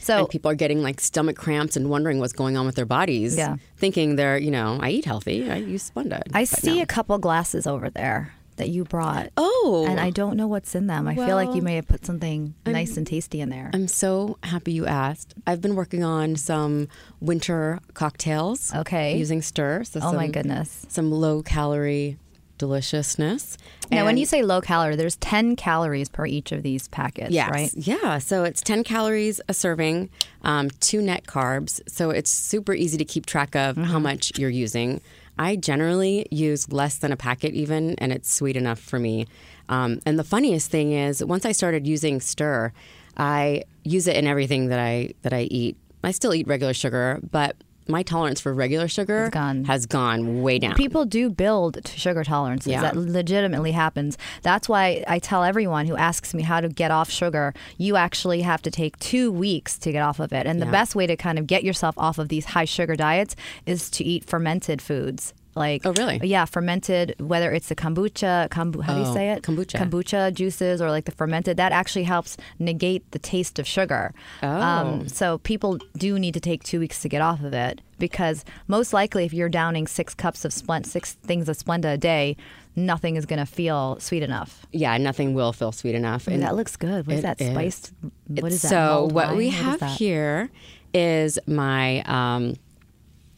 So 0.00 0.20
and 0.20 0.28
people 0.28 0.50
are 0.50 0.54
getting 0.54 0.82
like 0.82 1.00
stomach 1.00 1.36
cramps 1.36 1.76
and 1.76 1.90
wondering 1.90 2.18
what's 2.18 2.32
going 2.32 2.56
on 2.56 2.66
with 2.66 2.74
their 2.74 2.86
bodies. 2.86 3.36
Yeah. 3.36 3.56
Thinking 3.76 4.16
they're, 4.16 4.38
you 4.38 4.50
know, 4.50 4.78
I 4.80 4.90
eat 4.90 5.04
healthy. 5.04 5.50
I 5.50 5.56
use 5.56 5.90
Splenda. 5.90 6.22
I 6.32 6.44
see 6.44 6.76
no. 6.76 6.82
a 6.82 6.86
couple 6.86 7.18
glasses 7.18 7.66
over 7.66 7.90
there 7.90 8.32
that 8.58 8.68
you 8.68 8.84
brought. 8.84 9.30
Oh. 9.36 9.86
And 9.88 9.98
I 9.98 10.10
don't 10.10 10.36
know 10.36 10.46
what's 10.46 10.74
in 10.74 10.86
them. 10.86 11.08
I 11.08 11.14
feel 11.14 11.36
like 11.36 11.54
you 11.54 11.62
may 11.62 11.76
have 11.76 11.88
put 11.88 12.04
something 12.04 12.54
nice 12.66 12.96
and 12.96 13.06
tasty 13.06 13.40
in 13.40 13.48
there. 13.48 13.70
I'm 13.72 13.88
so 13.88 14.36
happy 14.42 14.72
you 14.72 14.86
asked. 14.86 15.34
I've 15.46 15.60
been 15.60 15.74
working 15.74 16.04
on 16.04 16.36
some 16.36 16.88
winter 17.20 17.80
cocktails. 17.94 18.74
Okay. 18.74 19.16
Using 19.16 19.42
stir. 19.42 19.84
So 19.84 20.00
Oh, 20.02 20.12
my 20.12 20.28
goodness. 20.28 20.84
Some 20.88 21.10
low 21.10 21.42
calorie 21.42 22.18
deliciousness. 22.58 23.56
Now, 23.90 24.04
when 24.04 24.16
you 24.16 24.26
say 24.26 24.42
low 24.42 24.60
calorie, 24.60 24.96
there's 24.96 25.16
10 25.16 25.56
calories 25.56 26.08
per 26.08 26.26
each 26.26 26.52
of 26.52 26.62
these 26.62 26.88
packets, 26.88 27.30
Yes. 27.30 27.50
right? 27.50 27.70
Yeah. 27.74 28.18
So 28.18 28.44
it's 28.44 28.60
10 28.60 28.84
calories 28.84 29.40
a 29.48 29.54
serving, 29.54 30.10
um, 30.42 30.70
two 30.80 31.00
net 31.02 31.24
carbs. 31.26 31.80
So 31.88 32.10
it's 32.10 32.30
super 32.30 32.74
easy 32.74 32.98
to 32.98 33.04
keep 33.04 33.26
track 33.26 33.54
of 33.56 33.76
Mm-hmm. 33.76 33.84
how 33.84 33.98
much 33.98 34.38
you're 34.38 34.50
using. 34.50 35.00
I 35.38 35.56
generally 35.56 36.26
use 36.30 36.70
less 36.72 36.98
than 36.98 37.12
a 37.12 37.16
packet, 37.16 37.54
even, 37.54 37.94
and 37.98 38.12
it's 38.12 38.32
sweet 38.32 38.56
enough 38.56 38.80
for 38.80 38.98
me. 38.98 39.26
Um, 39.68 40.00
and 40.04 40.18
the 40.18 40.24
funniest 40.24 40.70
thing 40.70 40.92
is, 40.92 41.24
once 41.24 41.44
I 41.46 41.52
started 41.52 41.86
using 41.86 42.20
Stir, 42.20 42.72
I 43.16 43.62
use 43.84 44.06
it 44.08 44.16
in 44.16 44.26
everything 44.26 44.68
that 44.68 44.78
I 44.80 45.10
that 45.22 45.32
I 45.32 45.42
eat. 45.42 45.76
I 46.02 46.10
still 46.12 46.34
eat 46.34 46.46
regular 46.48 46.74
sugar, 46.74 47.20
but 47.30 47.56
my 47.88 48.02
tolerance 48.02 48.40
for 48.40 48.52
regular 48.52 48.86
sugar 48.88 49.30
gone. 49.30 49.64
has 49.64 49.86
gone 49.86 50.42
way 50.42 50.58
down. 50.58 50.74
People 50.74 51.04
do 51.04 51.30
build 51.30 51.82
to 51.84 51.98
sugar 51.98 52.22
tolerances. 52.24 52.70
Yeah. 52.70 52.82
That 52.82 52.96
legitimately 52.96 53.72
happens. 53.72 54.18
That's 54.42 54.68
why 54.68 55.04
I 55.08 55.18
tell 55.18 55.42
everyone 55.42 55.86
who 55.86 55.96
asks 55.96 56.34
me 56.34 56.42
how 56.42 56.60
to 56.60 56.68
get 56.68 56.90
off 56.90 57.10
sugar, 57.10 57.54
you 57.78 57.96
actually 57.96 58.42
have 58.42 58.62
to 58.62 58.70
take 58.70 58.98
two 58.98 59.32
weeks 59.32 59.78
to 59.78 59.92
get 59.92 60.02
off 60.02 60.20
of 60.20 60.32
it. 60.32 60.46
And 60.46 60.60
the 60.60 60.66
Yeah. 60.66 60.72
best 60.72 60.94
way 60.94 61.06
to 61.06 61.16
kind 61.16 61.38
of 61.38 61.46
get 61.46 61.64
yourself 61.64 61.94
off 61.96 62.18
of 62.18 62.28
these 62.28 62.46
high 62.46 62.64
sugar 62.66 62.94
diets 62.96 63.34
is 63.66 63.88
to 63.90 64.04
eat 64.04 64.24
fermented 64.24 64.82
foods. 64.82 65.32
Like 65.54 65.84
Oh, 65.84 65.92
really? 65.92 66.20
Yeah, 66.22 66.44
fermented. 66.44 67.14
Whether 67.18 67.50
it's 67.52 67.68
the 67.68 67.74
kombucha, 67.74 68.48
kombu, 68.48 68.82
how 68.82 68.94
do 68.94 69.00
you 69.00 69.06
Oh, 69.06 69.14
say 69.14 69.30
it? 69.30 69.42
kombucha. 69.42 69.78
Kombucha 69.80 70.32
juices 70.32 70.80
or 70.80 70.90
like 70.90 71.04
the 71.04 71.10
fermented. 71.12 71.56
That 71.56 71.72
actually 71.72 72.04
helps 72.04 72.36
negate 72.60 73.10
the 73.10 73.18
taste 73.18 73.58
of 73.58 73.66
sugar. 73.66 74.12
Um, 74.42 74.50
Oh. 74.50 75.04
so 75.08 75.38
people 75.38 75.78
do 75.96 76.18
need 76.18 76.34
to 76.34 76.40
take 76.40 76.62
two 76.62 76.78
weeks 76.80 77.00
to 77.02 77.08
get 77.08 77.22
off 77.22 77.42
of 77.42 77.52
it 77.54 77.80
because 77.98 78.44
most 78.68 78.92
likely, 78.92 79.24
if 79.24 79.32
you're 79.34 79.48
downing 79.48 79.86
six 79.88 80.14
cups 80.14 80.44
of 80.44 80.52
Splenda, 80.52 80.86
six 80.86 81.14
things 81.14 81.48
of 81.48 81.56
Splenda 81.58 81.94
a 81.94 81.98
day, 81.98 82.36
nothing 82.76 83.16
is 83.16 83.26
going 83.26 83.40
to 83.40 83.46
feel 83.46 83.98
sweet 83.98 84.22
enough. 84.22 84.64
yeah, 84.70 84.96
nothing 84.98 85.34
will 85.34 85.52
feel 85.52 85.72
sweet 85.72 85.96
enough. 85.96 86.28
And 86.28 86.42
that 86.44 86.54
looks 86.54 86.76
good. 86.76 87.08
What 87.08 87.16
is 87.16 87.22
that 87.22 87.40
is. 87.40 87.50
spiced? 87.50 87.92
What 88.28 88.52
is 88.52 88.62
that? 88.62 88.68
So 88.68 89.08
what 89.10 89.28
wine? 89.28 89.36
we 89.36 89.46
What 89.48 89.54
have 89.80 89.82
here 89.96 90.50
is 90.94 91.38
my 91.48 92.02
um, 92.02 92.54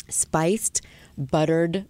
spiced 0.09 0.83
buttered 1.17 1.87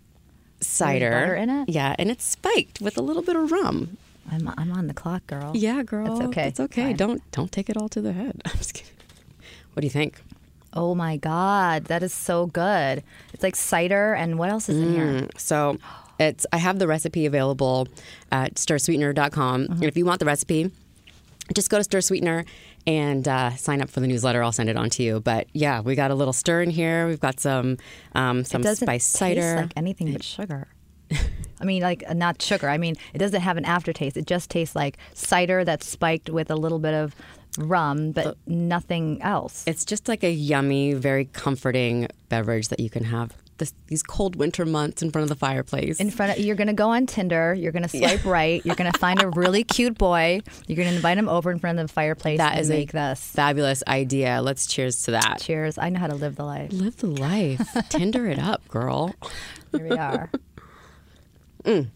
cider. 0.60 1.34
in 1.34 1.50
it? 1.50 1.68
Yeah, 1.68 1.94
and 1.98 2.10
it's 2.10 2.24
spiked 2.24 2.80
with 2.80 2.96
a 2.96 3.02
little 3.02 3.22
bit 3.22 3.36
of 3.36 3.50
rum. 3.52 3.96
I'm, 4.30 4.48
I'm 4.56 4.72
on 4.72 4.86
the 4.86 4.94
clock, 4.94 5.26
girl. 5.26 5.52
Yeah, 5.54 5.82
girl. 5.82 6.12
It's 6.12 6.26
okay. 6.28 6.48
It's 6.48 6.60
okay. 6.60 6.84
Fine. 6.88 6.96
Don't 6.96 7.30
don't 7.32 7.50
take 7.50 7.68
it 7.68 7.76
all 7.76 7.88
to 7.88 8.00
the 8.00 8.12
head. 8.12 8.40
I'm 8.46 8.52
just 8.58 8.74
kidding. 8.74 8.92
What 9.72 9.80
do 9.80 9.86
you 9.86 9.90
think? 9.90 10.20
Oh 10.72 10.94
my 10.94 11.16
God, 11.16 11.86
that 11.86 12.02
is 12.02 12.14
so 12.14 12.46
good. 12.46 13.02
It's 13.32 13.42
like 13.42 13.56
cider, 13.56 14.14
and 14.14 14.38
what 14.38 14.50
else 14.50 14.68
is 14.68 14.78
in 14.78 14.92
here? 14.92 15.04
Mm, 15.06 15.38
So 15.40 15.78
it's 16.20 16.46
I 16.52 16.58
have 16.58 16.78
the 16.78 16.86
recipe 16.86 17.26
available 17.26 17.88
at 18.30 18.54
stirsweetener.com. 18.54 19.62
Mm-hmm. 19.62 19.72
And 19.72 19.84
if 19.84 19.96
you 19.96 20.04
want 20.04 20.20
the 20.20 20.26
recipe, 20.26 20.70
just 21.54 21.70
go 21.70 21.78
to 21.78 21.84
Stir 21.84 22.00
Sweetener 22.00 22.44
and 22.86 23.26
uh, 23.26 23.54
sign 23.56 23.80
up 23.80 23.90
for 23.90 24.00
the 24.00 24.06
newsletter. 24.06 24.42
I'll 24.42 24.52
send 24.52 24.68
it 24.68 24.76
on 24.76 24.90
to 24.90 25.02
you. 25.02 25.20
But 25.20 25.48
yeah, 25.52 25.80
we 25.80 25.94
got 25.94 26.10
a 26.10 26.14
little 26.14 26.32
stir 26.32 26.62
in 26.62 26.70
here. 26.70 27.06
We've 27.06 27.20
got 27.20 27.40
some 27.40 27.78
um, 28.14 28.44
some 28.44 28.62
spiced 28.62 29.12
cider. 29.12 29.56
like 29.56 29.72
anything 29.76 30.12
but 30.12 30.22
sugar. 30.24 30.68
I 31.60 31.64
mean, 31.64 31.82
like 31.82 32.04
uh, 32.08 32.14
not 32.14 32.40
sugar. 32.40 32.68
I 32.68 32.78
mean, 32.78 32.96
it 33.12 33.18
doesn't 33.18 33.40
have 33.40 33.56
an 33.56 33.64
aftertaste. 33.64 34.16
It 34.16 34.26
just 34.26 34.50
tastes 34.50 34.76
like 34.76 34.98
cider 35.14 35.64
that's 35.64 35.86
spiked 35.86 36.30
with 36.30 36.50
a 36.50 36.56
little 36.56 36.78
bit 36.78 36.94
of 36.94 37.14
rum, 37.58 38.12
but 38.12 38.36
nothing 38.46 39.20
else. 39.22 39.64
It's 39.66 39.84
just 39.84 40.08
like 40.08 40.22
a 40.22 40.30
yummy, 40.30 40.94
very 40.94 41.26
comforting 41.26 42.08
beverage 42.28 42.68
that 42.68 42.80
you 42.80 42.90
can 42.90 43.04
have 43.04 43.36
this, 43.60 43.72
these 43.86 44.02
cold 44.02 44.34
winter 44.34 44.66
months 44.66 45.02
in 45.02 45.12
front 45.12 45.22
of 45.22 45.28
the 45.28 45.36
fireplace. 45.36 46.00
in 46.00 46.10
front 46.10 46.32
of 46.32 46.44
you're 46.44 46.56
going 46.56 46.66
to 46.66 46.72
go 46.72 46.90
on 46.90 47.06
Tinder. 47.06 47.54
You're 47.54 47.70
going 47.70 47.84
to 47.84 47.88
swipe 47.88 48.24
right. 48.24 48.60
You're 48.66 48.74
going 48.74 48.90
to 48.90 48.98
find 48.98 49.22
a 49.22 49.28
really 49.28 49.62
cute 49.62 49.96
boy. 49.96 50.40
You're 50.66 50.76
going 50.76 50.88
to 50.88 50.96
invite 50.96 51.16
him 51.16 51.28
over 51.28 51.52
in 51.52 51.60
front 51.60 51.78
of 51.78 51.86
the 51.86 51.92
fireplace 51.92 52.38
that 52.38 52.58
is 52.58 52.68
make 52.68 52.90
a 52.90 52.92
this. 52.92 53.20
fabulous 53.20 53.84
idea. 53.86 54.42
Let's 54.42 54.66
cheers 54.66 55.02
to 55.02 55.12
that. 55.12 55.38
Cheers! 55.40 55.78
I 55.78 55.90
know 55.90 56.00
how 56.00 56.08
to 56.08 56.16
live 56.16 56.34
the 56.34 56.44
life. 56.44 56.72
Live 56.72 56.96
the 56.96 57.06
life. 57.06 57.60
Tinder 57.88 58.26
it 58.26 58.40
up, 58.40 58.66
girl. 58.68 59.14
Here 59.72 59.88
we 59.88 59.96
are. 59.96 60.30
Mm. 61.64 61.88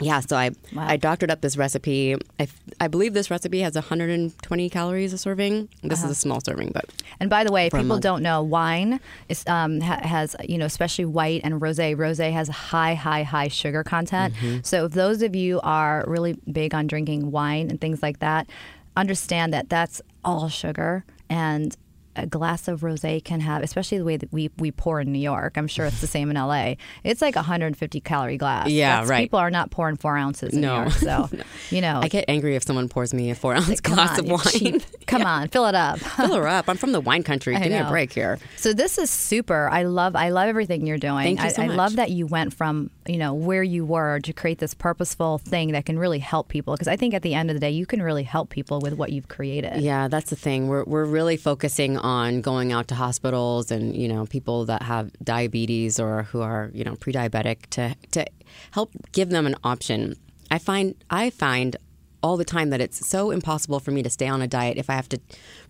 Yeah, 0.00 0.20
so 0.20 0.36
I 0.36 0.50
Wow. 0.74 0.86
I 0.88 0.96
doctored 0.96 1.30
up 1.30 1.40
this 1.40 1.56
recipe. 1.56 2.16
I, 2.38 2.48
I 2.80 2.88
believe 2.88 3.12
this 3.14 3.30
recipe 3.30 3.60
has 3.60 3.74
120 3.74 4.70
calories 4.70 5.12
a 5.12 5.18
serving. 5.18 5.68
This 5.82 6.00
Uh-huh. 6.00 6.10
is 6.10 6.16
a 6.16 6.20
small 6.20 6.40
serving, 6.40 6.70
but 6.72 6.86
And 7.20 7.28
by 7.30 7.44
the 7.44 7.52
way, 7.52 7.68
people 7.70 7.98
don't 7.98 8.22
know 8.22 8.42
wine 8.42 9.00
is 9.28 9.44
um, 9.46 9.80
ha- 9.80 10.00
has 10.02 10.34
you 10.48 10.58
know 10.58 10.66
especially 10.66 11.04
white 11.04 11.42
and 11.44 11.60
rosé. 11.60 11.94
Rosé 11.96 12.32
has 12.32 12.48
high, 12.48 12.94
high, 12.94 13.22
high 13.22 13.48
sugar 13.48 13.82
content. 13.84 14.34
Mm-hmm. 14.34 14.58
So 14.62 14.86
if 14.86 14.92
those 14.92 15.22
of 15.22 15.36
you 15.36 15.60
are 15.62 16.04
really 16.06 16.38
big 16.50 16.74
on 16.74 16.86
drinking 16.86 17.30
wine 17.30 17.68
and 17.70 17.80
things 17.80 18.02
like 18.02 18.20
that, 18.20 18.48
understand 18.96 19.52
that 19.52 19.68
that's 19.68 20.00
all 20.24 20.48
sugar 20.48 21.04
and 21.28 21.76
a 22.16 22.26
glass 22.26 22.66
of 22.68 22.80
rosé 22.80 23.22
can 23.22 23.40
have, 23.40 23.62
especially 23.62 23.98
the 23.98 24.04
way 24.04 24.16
that 24.16 24.32
we, 24.32 24.50
we 24.58 24.70
pour 24.72 25.00
in 25.00 25.12
New 25.12 25.18
York. 25.20 25.56
I'm 25.56 25.68
sure 25.68 25.86
it's 25.86 26.00
the 26.00 26.06
same 26.06 26.30
in 26.30 26.36
LA. 26.36 26.74
It's 27.04 27.22
like 27.22 27.36
150 27.36 28.00
calorie 28.00 28.36
glass. 28.36 28.68
Yeah, 28.68 28.90
That's- 28.96 29.08
right. 29.08 29.20
People 29.24 29.38
are 29.38 29.50
not 29.50 29.70
pouring 29.70 29.96
four 29.96 30.16
ounces 30.16 30.52
in 30.54 30.60
No. 30.60 30.76
New 30.76 30.80
York. 30.82 30.92
So, 30.94 31.30
you 31.70 31.80
know, 31.80 32.00
I 32.02 32.08
get 32.08 32.24
angry 32.28 32.56
if 32.56 32.64
someone 32.64 32.88
pours 32.88 33.14
me 33.14 33.30
a 33.30 33.34
four 33.34 33.54
ounce 33.54 33.80
come 33.80 33.94
glass 33.94 34.18
on, 34.18 34.24
of 34.24 34.30
wine. 34.30 34.40
cheap. 34.46 34.82
Come 35.06 35.22
on, 35.24 35.48
fill 35.48 35.66
it 35.66 35.74
up. 35.74 35.98
Fill 36.20 36.34
her 36.36 36.46
up. 36.46 36.68
I'm 36.68 36.76
from 36.76 36.92
the 36.92 37.00
wine 37.00 37.24
country. 37.24 37.56
Give 37.56 37.66
me 37.72 37.74
a 37.78 37.88
break 37.88 38.12
here. 38.12 38.38
So 38.56 38.72
this 38.72 38.96
is 38.96 39.10
super. 39.10 39.68
I 39.68 39.82
love 39.82 40.14
I 40.14 40.28
love 40.28 40.46
everything 40.48 40.86
you're 40.86 40.98
doing. 40.98 41.24
Thank 41.24 41.40
you 41.40 41.46
I, 41.46 41.48
so 41.48 41.62
I 41.62 41.66
much. 41.66 41.76
love 41.76 41.96
that 41.96 42.10
you 42.10 42.26
went 42.26 42.54
from, 42.54 42.90
you 43.08 43.16
know, 43.16 43.34
where 43.34 43.62
you 43.64 43.84
were 43.84 44.20
to 44.20 44.32
create 44.32 44.58
this 44.58 44.72
purposeful 44.72 45.38
thing 45.38 45.72
that 45.72 45.84
can 45.84 45.98
really 45.98 46.20
help 46.20 46.46
people 46.48 46.74
because 46.74 46.86
I 46.86 46.96
think 46.96 47.14
at 47.14 47.22
the 47.22 47.34
end 47.34 47.50
of 47.50 47.54
the 47.54 47.60
day 47.60 47.70
you 47.70 47.86
can 47.86 48.02
really 48.02 48.22
help 48.22 48.50
people 48.50 48.78
with 48.80 48.94
what 48.94 49.10
you've 49.10 49.26
created. 49.26 49.80
Yeah, 49.80 50.06
that's 50.06 50.30
the 50.30 50.36
thing. 50.36 50.68
We're 50.68 50.84
we're 50.84 51.06
really 51.06 51.36
focusing 51.36 51.98
on 52.00 52.40
going 52.40 52.72
out 52.72 52.88
to 52.88 52.94
hospitals 52.94 53.70
and 53.70 53.96
you 53.96 54.08
know 54.08 54.26
people 54.26 54.64
that 54.66 54.82
have 54.82 55.12
diabetes 55.22 56.00
or 56.00 56.24
who 56.24 56.40
are 56.40 56.70
you 56.72 56.84
know 56.84 56.96
pre-diabetic 56.96 57.66
to 57.70 57.94
to 58.12 58.26
help 58.72 58.90
give 59.12 59.30
them 59.30 59.46
an 59.46 59.56
option. 59.64 60.16
I 60.50 60.58
find 60.58 60.94
I 61.10 61.30
find 61.30 61.76
all 62.22 62.36
the 62.36 62.44
time 62.44 62.70
that 62.70 62.80
it's 62.80 63.06
so 63.06 63.30
impossible 63.30 63.80
for 63.80 63.90
me 63.90 64.02
to 64.02 64.10
stay 64.10 64.28
on 64.28 64.42
a 64.42 64.46
diet 64.46 64.76
if 64.76 64.90
I 64.90 64.94
have 64.94 65.08
to 65.10 65.20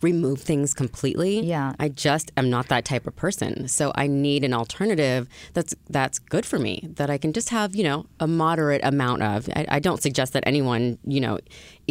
remove 0.02 0.40
things 0.40 0.74
completely. 0.74 1.40
Yeah. 1.40 1.74
I 1.78 1.88
just 1.88 2.32
am 2.36 2.50
not 2.50 2.68
that 2.68 2.84
type 2.84 3.06
of 3.06 3.14
person. 3.16 3.68
So 3.68 3.92
I 3.94 4.06
need 4.06 4.44
an 4.44 4.52
alternative 4.52 5.28
that's 5.54 5.74
that's 5.88 6.18
good 6.18 6.44
for 6.44 6.58
me 6.58 6.88
that 6.96 7.10
I 7.10 7.18
can 7.18 7.32
just 7.32 7.50
have, 7.50 7.76
you 7.76 7.84
know, 7.84 8.06
a 8.18 8.26
moderate 8.26 8.80
amount 8.84 9.22
of. 9.22 9.48
I, 9.54 9.66
I 9.68 9.78
don't 9.78 10.02
suggest 10.02 10.32
that 10.32 10.44
anyone, 10.46 10.98
you 11.06 11.20
know, 11.20 11.38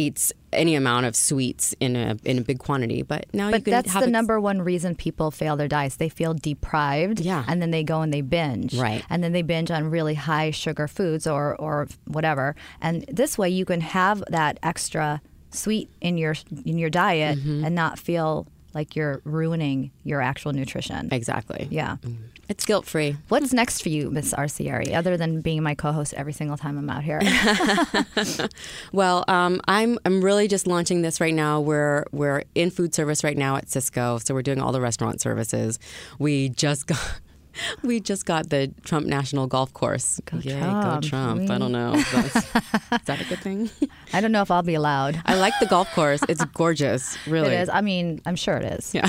eats 0.00 0.32
any 0.52 0.74
amount 0.74 1.06
of 1.06 1.14
sweets 1.14 1.74
in 1.80 1.94
a 1.96 2.16
in 2.24 2.38
a 2.38 2.40
big 2.40 2.58
quantity, 2.58 3.02
but 3.02 3.26
now 3.32 3.46
you 3.48 3.52
But 3.52 3.64
that's 3.64 3.92
the 3.92 4.04
it- 4.04 4.10
number 4.10 4.40
one 4.40 4.60
reason 4.62 4.94
people 4.94 5.30
fail 5.30 5.56
their 5.56 5.68
diets. 5.68 5.96
They 5.96 6.08
feel 6.08 6.34
deprived, 6.34 7.20
Yeah. 7.20 7.44
and 7.48 7.60
then 7.62 7.70
they 7.70 7.84
go 7.84 8.00
and 8.02 8.12
they 8.12 8.20
binge, 8.22 8.74
Right. 8.74 9.02
And 9.10 9.22
then 9.22 9.32
they 9.32 9.42
binge 9.42 9.70
on 9.70 9.90
really 9.90 10.14
high 10.14 10.50
sugar 10.50 10.88
foods 10.88 11.26
or 11.26 11.54
or 11.56 11.86
whatever. 12.06 12.54
And 12.80 13.04
this 13.20 13.36
way, 13.38 13.48
you 13.50 13.64
can 13.64 13.80
have 13.80 14.22
that 14.30 14.58
extra 14.62 15.20
sweet 15.50 15.88
in 16.00 16.16
your 16.18 16.34
in 16.64 16.78
your 16.78 16.90
diet 16.90 17.38
Mm-hmm. 17.38 17.64
and 17.64 17.74
not 17.74 17.98
feel 17.98 18.46
like 18.74 18.96
you're 18.96 19.20
ruining 19.24 19.90
your 20.04 20.20
actual 20.20 20.52
nutrition. 20.52 21.08
Exactly. 21.12 21.68
Yeah. 21.70 21.96
It's 22.48 22.64
guilt 22.66 22.84
free. 22.84 23.16
What's 23.28 23.52
next 23.52 23.80
for 23.80 23.90
you, 23.90 24.10
Miss 24.10 24.34
Arcieri, 24.34 24.92
other 24.94 25.16
than 25.16 25.40
being 25.40 25.62
my 25.62 25.76
co-host 25.76 26.14
every 26.14 26.32
single 26.32 26.56
time 26.56 26.76
I'm 26.78 26.90
out 26.90 27.04
here? 27.04 27.20
Well, 28.92 29.24
um, 29.28 29.60
I'm 29.68 29.98
I'm 30.04 30.20
really 30.22 30.48
just 30.48 30.66
launching 30.66 31.02
this 31.02 31.20
right 31.20 31.34
now. 31.34 31.60
We're 31.60 32.04
we're 32.12 32.42
in 32.54 32.70
food 32.70 32.94
service 32.94 33.22
right 33.22 33.36
now 33.36 33.56
at 33.56 33.66
Sysco, 33.66 34.20
so 34.24 34.34
we're 34.34 34.42
doing 34.42 34.60
all 34.60 34.72
the 34.72 34.80
restaurant 34.80 35.20
services. 35.20 35.78
We 36.18 36.48
just 36.48 36.86
got. 36.86 37.20
We 37.82 38.00
just 38.00 38.26
got 38.26 38.50
the 38.50 38.72
Trump 38.84 39.06
National 39.06 39.46
Golf 39.46 39.72
Course. 39.72 40.20
Go 40.24 40.38
Yay, 40.38 40.58
Trump. 40.58 41.02
go 41.02 41.08
Trump. 41.08 41.50
I 41.50 41.58
don't 41.58 41.72
know. 41.72 41.92
that's- 41.96 42.36
is 42.36 43.00
that 43.06 43.20
a 43.20 43.24
good 43.24 43.40
thing? 43.40 43.70
I 44.12 44.20
don't 44.20 44.32
know 44.32 44.42
if 44.42 44.50
I'll 44.50 44.62
be 44.62 44.74
allowed. 44.74 45.20
I 45.26 45.34
like 45.34 45.54
the 45.60 45.66
golf 45.66 45.90
course. 45.94 46.20
It's 46.28 46.44
gorgeous, 46.54 47.16
really. 47.26 47.54
It 47.54 47.60
is. 47.62 47.68
I 47.68 47.80
mean, 47.80 48.20
I'm 48.26 48.36
sure 48.36 48.56
it 48.56 48.64
is. 48.78 48.94
Yeah. 48.94 49.08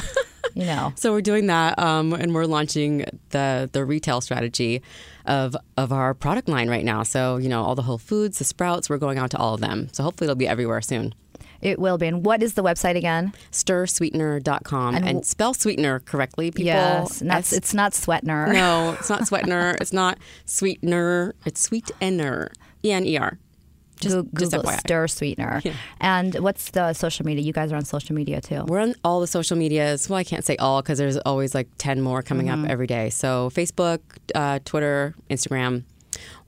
You 0.54 0.65
know. 0.65 0.91
So 0.95 1.13
we're 1.13 1.21
doing 1.21 1.47
that, 1.47 1.80
um, 1.80 2.12
and 2.13 2.34
we're 2.34 2.45
launching 2.45 3.06
the 3.30 3.69
the 3.71 3.86
retail 3.86 4.19
strategy 4.21 4.82
of 5.25 5.56
of 5.77 5.91
our 5.93 6.13
product 6.13 6.49
line 6.49 6.69
right 6.69 6.84
now. 6.84 7.04
So 7.04 7.38
you 7.38 7.47
know 7.47 7.63
all 7.63 7.75
the 7.75 7.84
Whole 7.84 7.97
Foods, 7.99 8.38
the 8.39 8.43
Sprouts, 8.43 8.89
we're 8.89 8.97
going 8.97 9.17
out 9.17 9.32
to 9.32 9.38
all 9.38 9.54
of 9.54 9.62
them. 9.62 9.88
So 9.93 10.04
hopefully 10.04 10.25
it'll 10.25 10.36
be 10.36 10.47
everywhere 10.47 10.82
soon. 10.82 11.13
It 11.62 11.80
will 11.80 11.97
be. 11.97 12.08
And 12.08 12.26
what 12.26 12.41
is 12.41 12.54
the 12.56 12.63
website 12.63 12.95
again? 12.95 13.34
Stirsweetener.com 13.52 14.95
and, 14.95 15.08
And- 15.08 15.26
spell 15.26 15.54
sweetener 15.54 16.00
correctly. 16.00 16.52
People, 16.52 16.65
yes. 16.65 17.21
Not, 17.21 17.38
S- 17.39 17.54
it's 17.54 17.74
not 17.74 17.93
Sweetener. 17.93 18.52
no, 18.52 18.93
it's 19.00 19.10
not 19.10 19.28
sweetener. 19.28 19.76
it's 19.80 19.93
not 19.93 20.17
sweetener. 20.45 21.34
It's 21.45 21.62
sweetener. 21.62 22.52
E 22.84 22.91
N 22.91 23.06
E 23.06 23.17
R. 23.17 23.38
Just, 24.00 24.15
Goo- 24.15 24.28
just 24.39 24.52
Google 24.54 24.71
Stir 24.71 25.08
Sweetener. 25.08 25.62
And 26.00 26.34
what's 26.39 26.71
the 26.71 26.93
social 26.93 27.24
media? 27.24 27.43
You 27.43 27.54
guys 27.54 27.71
are 27.71 27.76
on 27.76 27.86
social 27.86 28.15
media 28.15 28.41
too. 28.41 28.63
We're 28.65 28.80
on 28.80 28.95
all 29.04 29.19
the 29.19 29.28
social 29.28 29.56
medias. 29.56 30.10
Well, 30.10 30.17
I 30.17 30.24
can't 30.24 30.43
say 30.43 30.56
all 30.58 30.82
because 30.82 30.97
there's 30.97 31.17
always 31.17 31.54
like 31.54 31.67
10 31.78 32.02
more 32.02 32.24
coming 32.24 32.47
Mm-hmm. 32.47 32.63
up 32.65 32.69
every 32.71 32.88
day. 32.88 33.12
So 33.12 33.52
Facebook, 33.54 34.00
uh, 34.34 34.58
Twitter, 34.65 35.13
Instagram. 35.30 35.84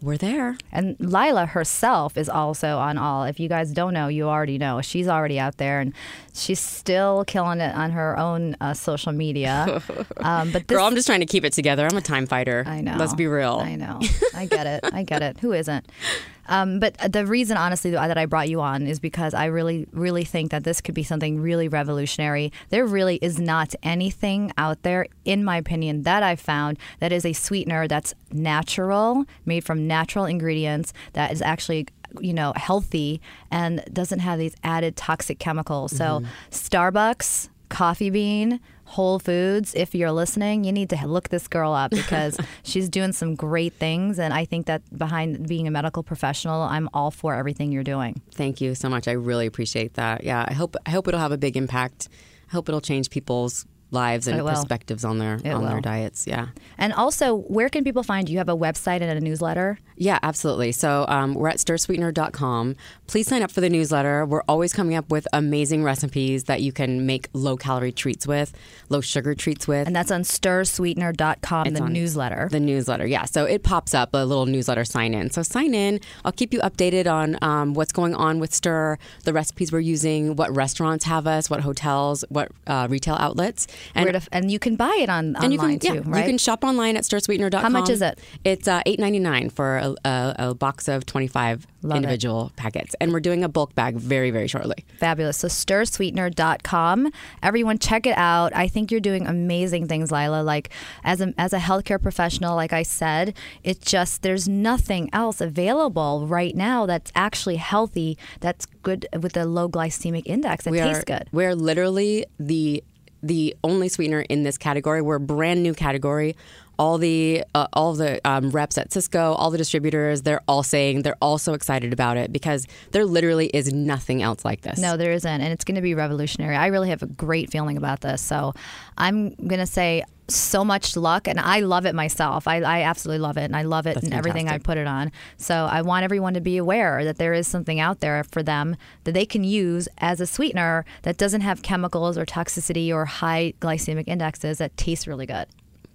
We're 0.01 0.17
there. 0.17 0.57
And 0.71 0.95
Leila 0.99 1.45
herself 1.45 2.17
is 2.17 2.27
also 2.27 2.77
on 2.77 2.97
all. 2.97 3.23
If 3.23 3.39
you 3.39 3.47
guys 3.47 3.71
don't 3.71 3.93
know, 3.93 4.07
you 4.07 4.27
already 4.27 4.57
know. 4.57 4.81
She's 4.81 5.07
already 5.07 5.39
out 5.39 5.57
there 5.57 5.79
and 5.79 5.93
she's 6.33 6.59
still 6.59 7.23
killing 7.25 7.61
it 7.61 7.73
on 7.73 7.91
her 7.91 8.17
own 8.17 8.55
uh, 8.59 8.73
social 8.73 9.11
media. 9.11 9.81
Um, 10.17 10.51
but 10.51 10.67
this, 10.67 10.77
Girl, 10.77 10.85
I'm 10.85 10.95
just 10.95 11.07
trying 11.07 11.19
to 11.19 11.25
keep 11.25 11.43
it 11.43 11.51
together. 11.53 11.85
I'm 11.85 11.97
a 11.97 12.01
time 12.01 12.27
fighter. 12.27 12.63
I 12.65 12.81
know. 12.81 12.95
Let's 12.97 13.13
be 13.13 13.27
real. 13.27 13.59
I 13.61 13.75
know. 13.75 13.99
I 14.33 14.45
get 14.45 14.67
it. 14.67 14.85
I 14.93 15.03
get 15.03 15.21
it. 15.21 15.39
Who 15.39 15.51
isn't? 15.53 15.85
Um, 16.47 16.79
but 16.79 16.97
the 17.11 17.25
reason, 17.25 17.57
honestly, 17.57 17.91
that 17.91 18.17
I 18.17 18.25
brought 18.25 18.49
you 18.49 18.61
on 18.61 18.87
is 18.87 18.99
because 18.99 19.33
I 19.33 19.45
really, 19.45 19.87
really 19.91 20.23
think 20.23 20.51
that 20.51 20.63
this 20.63 20.81
could 20.81 20.95
be 20.95 21.03
something 21.03 21.39
really 21.39 21.67
revolutionary. 21.67 22.51
There 22.69 22.85
really 22.85 23.17
is 23.17 23.39
not 23.39 23.73
anything 23.83 24.51
out 24.57 24.81
there, 24.83 25.07
in 25.25 25.43
my 25.43 25.57
opinion, 25.57 26.03
that 26.03 26.23
I've 26.23 26.39
found 26.39 26.77
that 26.99 27.11
is 27.11 27.25
a 27.25 27.33
sweetener 27.33 27.87
that's 27.87 28.13
natural, 28.31 29.25
made 29.45 29.63
from 29.63 29.87
natural 29.87 30.25
ingredients, 30.25 30.93
that 31.13 31.31
is 31.31 31.41
actually 31.41 31.87
you 32.19 32.33
know 32.33 32.53
healthy 32.55 33.19
and 33.49 33.83
doesn't 33.91 34.19
have 34.19 34.37
these 34.37 34.55
added 34.63 34.95
toxic 34.95 35.39
chemicals. 35.39 35.95
So 35.95 36.21
Starbucks, 36.51 37.49
Coffee 37.69 38.09
Bean, 38.09 38.59
Whole 38.93 39.17
Foods, 39.17 39.73
if 39.75 39.95
you're 39.95 40.11
listening, 40.11 40.63
you 40.63 40.71
need 40.71 40.91
to 40.91 41.07
look 41.07 41.29
this 41.29 41.47
girl 41.47 41.73
up 41.73 41.89
because 42.01 42.37
she's 42.61 42.89
doing 42.89 43.11
some 43.11 43.33
great 43.33 43.73
things. 43.73 44.19
And 44.19 44.31
I 44.33 44.45
think 44.45 44.67
that 44.67 44.81
behind 44.95 45.47
being 45.47 45.67
a 45.67 45.71
medical 45.71 46.03
professional, 46.03 46.61
I'm 46.61 46.87
all 46.93 47.09
for 47.09 47.33
everything 47.33 47.71
you're 47.71 47.83
doing. 47.83 48.21
Thank 48.31 48.61
you 48.61 48.75
so 48.75 48.89
much. 48.89 49.07
I 49.07 49.13
really 49.13 49.47
appreciate 49.47 49.95
that. 49.95 50.23
Yeah, 50.23 50.45
I 50.47 50.53
hope 50.53 50.75
I 50.85 50.91
hope 50.91 51.07
it'll 51.07 51.19
have 51.19 51.31
a 51.31 51.39
big 51.39 51.57
impact. 51.57 52.07
I 52.49 52.51
hope 52.51 52.69
it'll 52.69 52.81
change 52.81 53.09
people's 53.09 53.65
lives 53.93 54.27
and 54.27 54.45
perspectives 54.45 55.05
on 55.05 55.19
their 55.19 55.35
It 55.35 55.51
on 55.51 55.65
their 55.65 55.81
diets. 55.81 56.27
Yeah. 56.27 56.47
And 56.77 56.93
also, 56.93 57.35
where 57.35 57.69
can 57.69 57.83
people 57.83 58.03
find 58.03 58.27
you? 58.27 58.33
You 58.33 58.39
have 58.39 58.49
a 58.49 58.57
website 58.57 59.01
and 59.01 59.11
a 59.11 59.21
newsletter. 59.21 59.77
Yeah, 59.95 60.19
absolutely. 60.23 60.71
So 60.71 61.05
um, 61.07 61.35
we're 61.35 61.49
at 61.49 61.57
stirsweetener.com. 61.57 62.75
Please 63.07 63.27
sign 63.27 63.43
up 63.43 63.51
for 63.51 63.61
the 63.61 63.69
newsletter. 63.69 64.25
We're 64.25 64.41
always 64.49 64.73
coming 64.73 64.95
up 64.95 65.11
with 65.11 65.27
amazing 65.33 65.83
recipes 65.83 66.45
that 66.45 66.61
you 66.61 66.71
can 66.71 67.05
make 67.05 67.29
low 67.33 67.55
calorie 67.55 67.91
treats 67.91 68.25
with, 68.25 68.53
low 68.89 69.01
sugar 69.01 69.35
treats 69.35 69.67
with. 69.67 69.85
And 69.85 69.95
that's 69.95 70.11
on 70.11 70.23
stirsweetener.com, 70.23 71.67
It's 71.67 71.79
the 71.79 71.87
newsletter. 71.87 72.49
The 72.51 72.59
newsletter, 72.59 73.05
yeah. 73.05 73.25
So 73.25 73.45
it 73.45 73.63
pops 73.63 73.93
up 73.93 74.09
a 74.13 74.25
little 74.25 74.47
newsletter 74.47 74.83
sign 74.83 75.13
in. 75.13 75.29
So 75.29 75.43
sign 75.43 75.73
in. 75.73 75.99
I'll 76.25 76.31
keep 76.31 76.53
you 76.53 76.59
updated 76.61 77.11
on 77.11 77.37
um, 77.41 77.73
what's 77.73 77.91
going 77.91 78.15
on 78.15 78.39
with 78.39 78.53
Stir, 78.53 78.97
the 79.25 79.33
recipes 79.33 79.71
we're 79.71 79.79
using, 79.79 80.35
what 80.35 80.53
restaurants 80.55 81.05
have 81.05 81.27
us, 81.27 81.49
what 81.49 81.61
hotels, 81.61 82.25
what 82.29 82.51
uh, 82.67 82.87
retail 82.89 83.15
outlets, 83.19 83.67
and 83.95 84.05
Where 84.05 84.19
to, 84.19 84.27
and 84.31 84.51
you 84.51 84.59
can 84.59 84.75
buy 84.75 84.97
it 84.99 85.09
on 85.09 85.35
and 85.35 85.53
you 85.53 85.59
online 85.59 85.79
can, 85.79 85.95
yeah, 85.95 86.01
too, 86.01 86.09
right? 86.09 86.19
You 86.21 86.25
can 86.29 86.37
shop 86.37 86.63
online 86.63 86.97
at 86.97 87.03
stirsweetener.com. 87.03 87.61
How 87.61 87.69
much 87.69 87.89
is 87.89 88.01
it? 88.01 88.19
It's 88.43 88.67
uh, 88.67 88.81
eight 88.85 88.99
ninety 88.99 89.19
nine 89.19 89.49
for 89.49 89.77
a, 89.77 89.95
a, 90.05 90.35
a 90.39 90.53
box 90.55 90.87
of 90.87 91.05
twenty 91.05 91.27
five 91.27 91.67
Love 91.81 91.95
it. 91.95 91.97
individual 91.97 92.51
packets, 92.55 92.95
and 93.01 93.11
we're 93.11 93.19
doing 93.19 93.43
a 93.43 93.49
bulk 93.49 93.75
bag 93.75 93.95
very 93.95 94.31
very 94.31 94.47
shortly. 94.47 94.85
Fabulous. 94.99 95.37
So 95.37 95.47
stirsweetener.com. 95.49 97.11
Everyone 97.41 97.77
check 97.77 98.05
it 98.07 98.17
out. 98.17 98.55
I 98.55 98.67
think 98.67 98.91
you're 98.91 98.99
doing 99.01 99.27
amazing 99.27 99.87
things, 99.87 100.11
Leila. 100.11 100.43
Like 100.43 100.69
as 101.03 101.21
a 101.21 101.33
as 101.37 101.53
a 101.53 101.59
healthcare 101.59 102.01
professional, 102.01 102.55
like 102.55 102.73
I 102.73 102.83
said, 102.83 103.35
it's 103.63 103.89
just 103.89 104.21
there's 104.21 104.47
nothing 104.47 105.09
else 105.13 105.41
available 105.41 106.25
right 106.27 106.55
now 106.55 106.85
that's 106.85 107.11
actually 107.15 107.57
healthy, 107.57 108.17
that's 108.39 108.65
good 108.83 109.07
with 109.21 109.35
a 109.37 109.45
low 109.45 109.69
glycemic 109.69 110.23
index 110.25 110.65
We 110.65 110.77
tastes 110.77 111.01
are 111.01 111.03
good. 111.05 111.29
we're 111.31 111.55
literally 111.55 112.25
the 112.39 112.83
the 113.23 113.55
only 113.63 113.89
sweetener 113.89 114.21
in 114.21 114.43
this 114.43 114.57
category. 114.57 115.01
We're 115.01 115.15
a 115.15 115.19
brand 115.19 115.63
new 115.63 115.73
category. 115.73 116.35
All 116.79 116.97
the 116.97 117.43
uh, 117.53 117.67
all 117.73 117.93
the 117.93 118.19
um, 118.27 118.49
reps 118.49 118.79
at 118.79 118.89
Sysco, 118.89 119.35
all 119.37 119.51
the 119.51 119.59
distributors, 119.59 120.23
they're 120.23 120.41
all 120.47 120.63
saying 120.63 121.03
they're 121.03 121.17
all 121.21 121.37
so 121.37 121.53
excited 121.53 121.93
about 121.93 122.17
it 122.17 122.33
because 122.33 122.67
there 122.91 123.05
literally 123.05 123.47
is 123.47 123.71
nothing 123.71 124.23
else 124.23 124.43
like 124.43 124.61
this. 124.61 124.79
No, 124.79 124.97
there 124.97 125.11
isn't, 125.11 125.41
and 125.41 125.53
it's 125.53 125.63
going 125.63 125.75
to 125.75 125.81
be 125.81 125.93
revolutionary. 125.93 126.55
I 126.55 126.67
really 126.67 126.89
have 126.89 127.03
a 127.03 127.07
great 127.07 127.51
feeling 127.51 127.77
about 127.77 128.01
this. 128.01 128.23
So 128.23 128.53
I'm 128.97 129.35
going 129.35 129.59
to 129.59 129.67
say 129.67 130.03
so 130.27 130.63
much 130.63 130.95
luck, 130.95 131.27
and 131.27 131.39
I 131.39 131.59
love 131.59 131.85
it 131.85 131.95
myself. 131.95 132.47
I, 132.47 132.61
I 132.61 132.81
absolutely 132.83 133.19
love 133.19 133.37
it, 133.37 133.43
and 133.43 133.55
I 133.55 133.63
love 133.63 133.87
it 133.87 133.95
That's 133.95 134.05
and 134.05 134.13
everything 134.13 134.49
I 134.49 134.57
put 134.57 134.77
it 134.77 134.87
on. 134.87 135.11
So 135.37 135.67
I 135.69 135.81
want 135.81 136.03
everyone 136.03 136.33
to 136.33 136.41
be 136.41 136.57
aware 136.57 137.03
that 137.03 137.17
there 137.17 137.33
is 137.33 137.47
something 137.47 137.79
out 137.79 137.99
there 137.99 138.23
for 138.23 138.43
them 138.43 138.75
that 139.03 139.13
they 139.13 139.25
can 139.25 139.43
use 139.43 139.87
as 139.97 140.21
a 140.21 140.27
sweetener 140.27 140.85
that 141.03 141.17
doesn't 141.17 141.41
have 141.41 141.61
chemicals 141.61 142.17
or 142.17 142.25
toxicity 142.25 142.93
or 142.93 143.05
high 143.05 143.53
glycemic 143.59 144.05
indexes 144.07 144.57
that 144.59 144.75
tastes 144.77 145.07
really 145.07 145.25
good. 145.25 145.47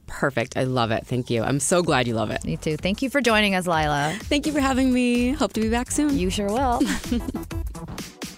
Perfect. 0.07 0.57
I 0.57 0.65
love 0.65 0.91
it. 0.91 1.07
Thank 1.07 1.29
you. 1.31 1.43
I'm 1.43 1.61
so 1.61 1.83
glad 1.83 2.09
you 2.09 2.15
love 2.15 2.31
it. 2.31 2.43
Me 2.45 2.57
too. 2.57 2.77
Thank 2.77 3.03
you 3.03 3.11
for 3.11 3.21
joining 3.21 3.55
us, 3.55 3.67
Leila. 3.67 4.17
Thank 4.23 4.47
you 4.47 4.53
for 4.53 4.61
having 4.61 4.93
me. 4.93 5.33
Hope 5.33 5.53
to 5.53 5.61
be 5.61 5.69
back 5.69 5.91
soon. 5.91 6.19
You 6.19 6.31
sure 6.31 6.49
will. 6.49 6.81